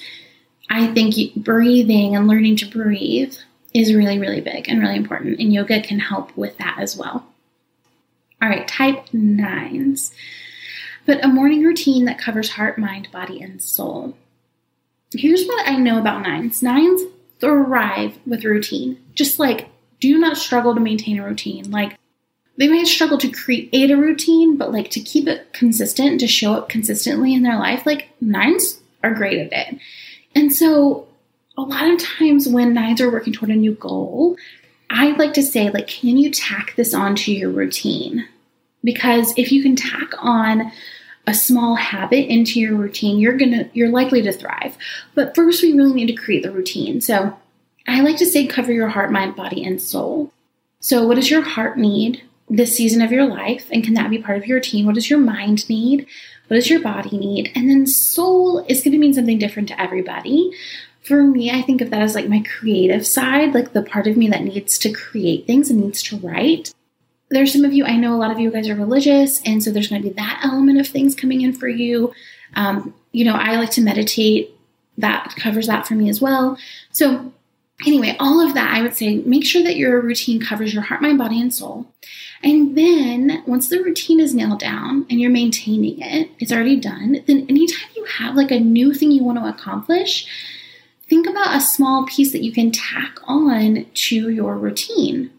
I 0.71 0.87
think 0.87 1.35
breathing 1.37 2.15
and 2.15 2.27
learning 2.27 2.57
to 2.57 2.67
breathe 2.67 3.35
is 3.75 3.95
really, 3.95 4.19
really 4.19 4.41
big 4.41 4.69
and 4.69 4.81
really 4.81 4.97
important, 4.97 5.39
and 5.39 5.53
yoga 5.53 5.81
can 5.83 5.99
help 5.99 6.37
with 6.37 6.57
that 6.59 6.77
as 6.79 6.97
well. 6.97 7.27
All 8.41 8.49
right, 8.49 8.67
type 8.67 9.13
nines. 9.13 10.13
But 11.05 11.25
a 11.25 11.29
morning 11.29 11.63
routine 11.65 12.05
that 12.05 12.19
covers 12.19 12.51
heart, 12.51 12.79
mind, 12.79 13.09
body, 13.11 13.41
and 13.43 13.61
soul. 13.61 14.17
Here's 15.13 15.47
what 15.47 15.67
I 15.67 15.77
know 15.77 15.99
about 15.99 16.23
nines 16.23 16.63
nines 16.63 17.03
thrive 17.41 18.19
with 18.27 18.45
routine, 18.45 18.99
just 19.15 19.39
like 19.39 19.69
do 20.01 20.19
not 20.19 20.37
struggle 20.37 20.75
to 20.75 20.81
maintain 20.81 21.19
a 21.19 21.25
routine. 21.25 21.71
Like 21.71 21.99
they 22.57 22.69
may 22.69 22.85
struggle 22.85 23.19
to 23.19 23.31
create 23.31 23.91
a 23.91 23.97
routine, 23.97 24.57
but 24.57 24.73
like 24.73 24.91
to 24.91 25.01
keep 25.01 25.29
it 25.29 25.53
consistent, 25.53 26.21
to 26.21 26.27
show 26.27 26.55
up 26.55 26.69
consistently 26.69 27.35
in 27.35 27.43
their 27.43 27.59
life, 27.59 27.87
like 27.87 28.09
nines 28.21 28.81
are 29.03 29.15
great 29.15 29.39
at 29.39 29.53
it. 29.53 29.79
And 30.35 30.53
so 30.53 31.07
a 31.57 31.63
lot 31.63 31.91
of 31.91 32.01
times 32.01 32.49
when 32.49 32.75
nines 32.75 33.01
are 33.01 33.11
working 33.11 33.33
toward 33.33 33.51
a 33.51 33.57
new 33.57 33.75
goal, 33.75 34.37
I 34.91 35.11
like 35.13 35.35
to 35.35 35.43
say, 35.43 35.71
like, 35.71 35.89
can 35.89 36.17
you 36.17 36.31
tack 36.31 36.75
this 36.77 36.95
onto 36.95 37.31
your 37.33 37.51
routine? 37.51 38.27
Because 38.83 39.35
if 39.37 39.53
you 39.53 39.63
can 39.63 39.77
tack 39.77 40.13
on 40.19 40.73
a 41.27 41.35
small 41.35 41.75
habit 41.75 42.27
into 42.33 42.59
your 42.59 42.75
routine, 42.75 43.19
you're 43.19 43.37
gonna 43.37 43.69
you're 43.75 43.91
likely 43.91 44.23
to 44.23 44.33
thrive. 44.33 44.77
But 45.15 45.35
first 45.35 45.63
we 45.63 45.75
really 45.75 45.93
need 45.93 46.07
to 46.07 46.15
create 46.15 46.43
the 46.43 46.51
routine. 46.51 47.01
So 47.01 47.37
I 47.89 48.01
like 48.01 48.19
to 48.19 48.27
say 48.27 48.47
cover 48.47 48.73
your 48.73 48.89
heart, 48.89 49.11
mind, 49.11 49.35
body, 49.35 49.65
and 49.65 49.81
soul. 49.81 50.33
So, 50.81 51.07
what 51.07 51.17
does 51.17 51.31
your 51.31 51.43
heart 51.43 51.79
need 51.79 52.23
this 52.49 52.77
season 52.77 53.03
of 53.03 53.11
your 53.11 53.27
life? 53.27 53.67
And 53.73 53.83
can 53.83 53.95
that 53.95 54.11
be 54.11 54.19
part 54.19 54.39
of 54.39 54.47
your 54.47 54.57
routine? 54.57 54.87
What 54.87 54.95
does 54.95 55.11
your 55.11 55.19
mind 55.19 55.69
need? 55.69 56.07
What 56.47 56.57
does 56.57 56.71
your 56.71 56.81
body 56.81 57.17
need? 57.17 57.51
And 57.55 57.69
then 57.69 57.87
soul 57.87 58.65
is 58.69 58.83
going 58.83 58.93
to 58.93 58.99
mean 58.99 59.15
something 59.15 59.39
different 59.39 59.69
to 59.69 59.81
everybody. 59.81 60.53
For 61.03 61.23
me, 61.23 61.51
I 61.51 61.63
think 61.63 61.81
of 61.81 61.91
that 61.91 62.03
as 62.03 62.15
like 62.15 62.29
my 62.29 62.43
creative 62.59 63.07
side, 63.07 63.55
like 63.55 63.73
the 63.73 63.83
part 63.83 64.07
of 64.07 64.17
me 64.17 64.29
that 64.29 64.43
needs 64.43 64.79
to 64.79 64.93
create 64.93 65.47
things 65.47 65.71
and 65.71 65.81
needs 65.81 66.03
to 66.05 66.19
write. 66.19 66.75
There's 67.31 67.53
some 67.53 67.65
of 67.65 67.73
you, 67.73 67.85
I 67.85 67.97
know 67.97 68.15
a 68.15 68.17
lot 68.17 68.31
of 68.31 68.39
you 68.39 68.51
guys 68.51 68.69
are 68.69 68.75
religious, 68.75 69.43
and 69.43 69.63
so 69.63 69.71
there's 69.71 69.89
going 69.89 70.03
to 70.03 70.09
be 70.09 70.15
that 70.15 70.41
element 70.43 70.81
of 70.81 70.87
things 70.87 71.15
coming 71.15 71.43
in 71.43 71.53
for 71.53 71.69
you. 71.69 72.13
Um, 72.55 72.95
you 73.13 73.25
know, 73.25 73.35
I 73.35 73.57
like 73.57 73.71
to 73.73 73.83
meditate, 73.83 74.55
that 74.99 75.35
covers 75.37 75.69
that 75.69 75.87
for 75.87 75.95
me 75.95 76.09
as 76.09 76.21
well. 76.21 76.59
So, 76.91 77.33
Anyway, 77.87 78.17
all 78.19 78.41
of 78.41 78.55
that, 78.55 78.75
I 78.75 78.83
would 78.83 78.97
say 78.97 79.19
make 79.19 79.47
sure 79.47 79.63
that 79.63 79.77
your 79.77 80.01
routine 80.01 80.41
covers 80.41 80.75
your 80.75 80.83
heart, 80.83 81.01
mind, 81.01 81.19
body, 81.19 81.41
and 81.41 81.55
soul. 81.55 81.87
And 82.43 82.77
then 82.77 83.43
once 83.47 83.69
the 83.69 83.83
routine 83.83 84.19
is 84.19 84.35
nailed 84.35 84.59
down 84.59 85.07
and 85.09 85.21
you're 85.21 85.31
maintaining 85.31 86.01
it, 86.01 86.31
it's 86.41 86.53
already 86.53 86.79
done, 86.79 87.23
then 87.27 87.47
anytime 87.49 87.89
you 87.95 88.05
have 88.05 88.35
like 88.35 88.51
a 88.51 88.59
new 88.59 88.95
thing 88.95 89.13
you 89.13 89.23
want 89.23 89.39
to 89.39 89.49
accomplish, 89.49 90.27
think 91.09 91.29
about 91.29 91.57
a 91.57 91.61
small 91.61 92.05
piece 92.07 92.33
that 92.33 92.43
you 92.43 92.53
can 92.53 92.73
tack 92.73 93.19
on 93.25 93.87
to 93.95 94.29
your 94.29 94.57
routine. 94.57 95.31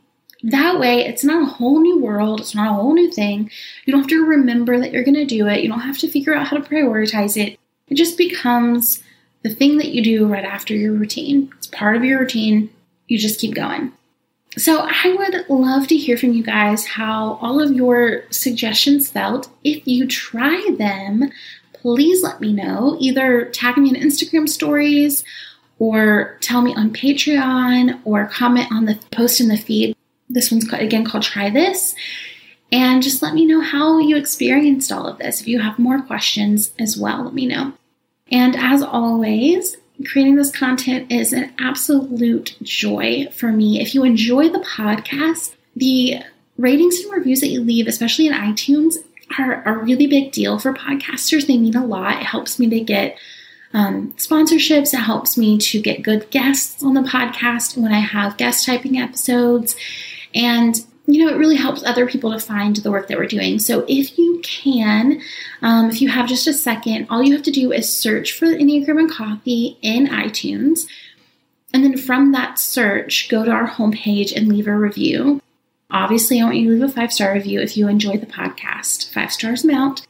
That 0.41 0.79
way, 0.79 1.05
it's 1.05 1.25
not 1.25 1.43
a 1.43 1.51
whole 1.53 1.81
new 1.81 1.99
world, 1.99 2.39
it's 2.39 2.55
not 2.55 2.71
a 2.71 2.73
whole 2.73 2.93
new 2.93 3.11
thing. 3.11 3.51
You 3.85 3.91
don't 3.91 4.03
have 4.03 4.09
to 4.09 4.25
remember 4.25 4.79
that 4.79 4.93
you're 4.93 5.03
going 5.03 5.15
to 5.15 5.25
do 5.25 5.47
it, 5.47 5.61
you 5.61 5.67
don't 5.67 5.81
have 5.81 5.97
to 5.97 6.07
figure 6.07 6.33
out 6.33 6.47
how 6.47 6.57
to 6.57 6.63
prioritize 6.63 7.35
it. 7.35 7.59
It 7.89 7.95
just 7.95 8.17
becomes 8.17 9.03
the 9.43 9.53
thing 9.53 9.77
that 9.77 9.89
you 9.89 10.03
do 10.03 10.27
right 10.27 10.45
after 10.45 10.75
your 10.75 10.93
routine. 10.93 11.51
It's 11.57 11.67
part 11.67 11.95
of 11.95 12.03
your 12.03 12.19
routine. 12.19 12.69
You 13.07 13.17
just 13.17 13.39
keep 13.39 13.55
going. 13.55 13.93
So, 14.57 14.81
I 14.81 15.15
would 15.17 15.47
love 15.47 15.87
to 15.87 15.95
hear 15.95 16.17
from 16.17 16.33
you 16.33 16.43
guys 16.43 16.85
how 16.85 17.37
all 17.41 17.61
of 17.61 17.71
your 17.71 18.23
suggestions 18.31 19.09
felt. 19.09 19.49
If 19.63 19.87
you 19.87 20.07
try 20.07 20.75
them, 20.77 21.31
please 21.73 22.23
let 22.23 22.41
me 22.41 22.51
know. 22.51 22.97
Either 22.99 23.45
tag 23.45 23.77
me 23.77 23.89
in 23.89 23.95
Instagram 23.95 24.49
stories 24.49 25.23
or 25.77 26.37
tell 26.41 26.61
me 26.61 26.73
on 26.75 26.91
Patreon 26.91 28.01
or 28.03 28.25
comment 28.25 28.71
on 28.71 28.85
the 28.85 28.99
post 29.11 29.39
in 29.39 29.47
the 29.47 29.57
feed. 29.57 29.95
This 30.29 30.51
one's 30.51 30.71
again 30.73 31.05
called 31.05 31.23
Try 31.23 31.49
This. 31.49 31.95
And 32.71 33.01
just 33.01 33.21
let 33.21 33.33
me 33.33 33.45
know 33.45 33.61
how 33.61 33.97
you 33.97 34.15
experienced 34.15 34.91
all 34.91 35.07
of 35.07 35.17
this. 35.17 35.41
If 35.41 35.47
you 35.47 35.59
have 35.59 35.79
more 35.79 36.01
questions 36.01 36.71
as 36.77 36.97
well, 36.97 37.23
let 37.23 37.33
me 37.33 37.47
know. 37.47 37.73
And 38.31 38.55
as 38.55 38.81
always, 38.81 39.77
creating 40.05 40.35
this 40.35 40.51
content 40.51 41.11
is 41.11 41.33
an 41.33 41.51
absolute 41.59 42.55
joy 42.61 43.27
for 43.33 43.51
me. 43.51 43.81
If 43.81 43.93
you 43.93 44.03
enjoy 44.03 44.49
the 44.49 44.59
podcast, 44.59 45.53
the 45.75 46.21
ratings 46.57 46.99
and 46.99 47.11
reviews 47.11 47.41
that 47.41 47.49
you 47.49 47.61
leave, 47.61 47.87
especially 47.87 48.27
in 48.27 48.33
iTunes, 48.33 48.95
are 49.37 49.63
a 49.63 49.77
really 49.77 50.07
big 50.07 50.31
deal 50.31 50.57
for 50.59 50.73
podcasters. 50.73 51.47
They 51.47 51.57
mean 51.57 51.75
a 51.75 51.85
lot. 51.85 52.21
It 52.21 52.25
helps 52.25 52.59
me 52.59 52.69
to 52.69 52.79
get 52.79 53.17
um, 53.73 54.13
sponsorships. 54.13 54.93
It 54.93 55.01
helps 55.01 55.37
me 55.37 55.57
to 55.59 55.81
get 55.81 56.01
good 56.01 56.29
guests 56.31 56.83
on 56.83 56.95
the 56.95 57.01
podcast 57.01 57.77
when 57.77 57.91
I 57.91 57.99
have 57.99 58.37
guest 58.37 58.65
typing 58.65 58.97
episodes. 58.97 59.75
And 60.33 60.83
you 61.13 61.25
know, 61.25 61.33
it 61.33 61.37
really 61.37 61.55
helps 61.55 61.83
other 61.83 62.07
people 62.07 62.31
to 62.31 62.39
find 62.39 62.75
the 62.75 62.91
work 62.91 63.07
that 63.07 63.17
we're 63.17 63.25
doing. 63.25 63.59
So 63.59 63.85
if 63.87 64.17
you 64.17 64.39
can, 64.43 65.21
um, 65.61 65.89
if 65.89 66.01
you 66.01 66.09
have 66.09 66.27
just 66.27 66.47
a 66.47 66.53
second, 66.53 67.07
all 67.09 67.23
you 67.23 67.33
have 67.33 67.43
to 67.43 67.51
do 67.51 67.71
is 67.71 67.91
search 67.91 68.33
for 68.33 68.45
Enneagram 68.45 68.99
and 68.99 69.11
Coffee 69.11 69.77
in 69.81 70.07
iTunes. 70.07 70.85
And 71.73 71.83
then 71.83 71.97
from 71.97 72.31
that 72.31 72.59
search, 72.59 73.29
go 73.29 73.45
to 73.45 73.51
our 73.51 73.67
homepage 73.67 74.35
and 74.35 74.47
leave 74.47 74.67
a 74.67 74.75
review. 74.75 75.41
Obviously, 75.91 76.39
I 76.39 76.43
want 76.43 76.57
you 76.57 76.67
to 76.67 76.73
leave 76.73 76.89
a 76.89 76.93
five 76.93 77.13
star 77.13 77.33
review 77.33 77.59
if 77.61 77.77
you 77.77 77.87
enjoy 77.87 78.17
the 78.17 78.25
podcast. 78.25 79.11
Five 79.11 79.31
stars 79.31 79.63
amount. 79.63 80.05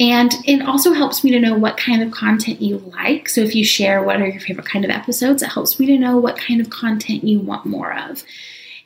And 0.00 0.34
it 0.46 0.62
also 0.62 0.92
helps 0.92 1.22
me 1.22 1.30
to 1.30 1.40
know 1.40 1.56
what 1.56 1.76
kind 1.76 2.02
of 2.02 2.10
content 2.10 2.60
you 2.60 2.78
like. 2.78 3.28
So 3.28 3.40
if 3.42 3.54
you 3.54 3.64
share 3.64 4.02
what 4.02 4.20
are 4.20 4.26
your 4.26 4.40
favorite 4.40 4.66
kind 4.66 4.84
of 4.84 4.90
episodes, 4.90 5.42
it 5.42 5.52
helps 5.52 5.78
me 5.78 5.86
to 5.86 5.98
know 5.98 6.16
what 6.16 6.36
kind 6.36 6.60
of 6.60 6.70
content 6.70 7.24
you 7.24 7.38
want 7.38 7.66
more 7.66 7.96
of. 7.96 8.24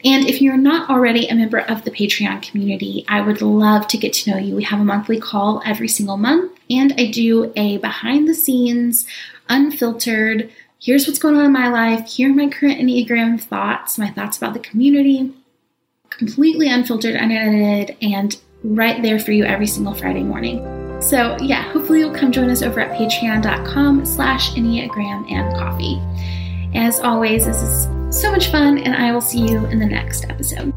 And 0.07 0.29
if 0.29 0.41
you're 0.41 0.57
not 0.57 0.89
already 0.89 1.27
a 1.27 1.35
member 1.35 1.59
of 1.59 1.83
the 1.83 1.91
Patreon 1.91 2.41
community, 2.41 3.05
I 3.09 3.21
would 3.21 3.43
love 3.43 3.89
to 3.89 3.99
get 3.99 4.13
to 4.13 4.31
know 4.31 4.37
you. 4.37 4.55
We 4.55 4.63
have 4.63 4.79
a 4.79 4.85
monthly 4.85 5.19
call 5.19 5.61
every 5.67 5.89
single 5.89 6.17
month, 6.17 6.53
and 6.71 6.95
I 6.97 7.11
do 7.11 7.53
a 7.57 7.79
behind 7.79 8.29
the 8.29 8.35
scenes, 8.35 9.05
unfiltered, 9.49 10.49
here's 10.81 11.09
what's 11.09 11.19
going 11.19 11.35
on 11.35 11.47
in 11.47 11.53
my 11.53 11.69
life, 11.69 12.07
here 12.07 12.31
are 12.31 12.35
my 12.35 12.49
current 12.49 12.79
Enneagram 12.81 13.41
thoughts, 13.41 13.99
my 13.99 14.09
thoughts 14.09 14.37
about 14.37 14.55
the 14.55 14.61
community, 14.61 15.35
completely 16.11 16.69
unfiltered, 16.69 17.17
unedited, 17.17 17.97
and 18.01 18.39
right 18.63 19.03
there 19.03 19.19
for 19.19 19.33
you 19.33 19.45
every 19.45 19.67
single 19.67 19.93
Friday 19.93 20.23
morning. 20.23 20.61
So 21.03 21.37
yeah, 21.41 21.63
hopefully 21.73 21.99
you'll 21.99 22.15
come 22.15 22.31
join 22.31 22.49
us 22.49 22.63
over 22.63 22.79
at 22.79 22.97
patreon.com 22.97 24.07
slash 24.07 24.53
Enneagram 24.53 25.29
and 25.33 25.53
coffee. 25.57 26.01
As 26.79 27.01
always, 27.01 27.47
this 27.47 27.61
is 27.61 27.96
so 28.11 28.31
much 28.31 28.51
fun, 28.51 28.79
and 28.79 28.95
I 28.95 29.13
will 29.13 29.21
see 29.21 29.41
you 29.41 29.67
in 29.67 29.79
the 29.79 29.87
next 29.87 30.25
episode. 30.31 30.73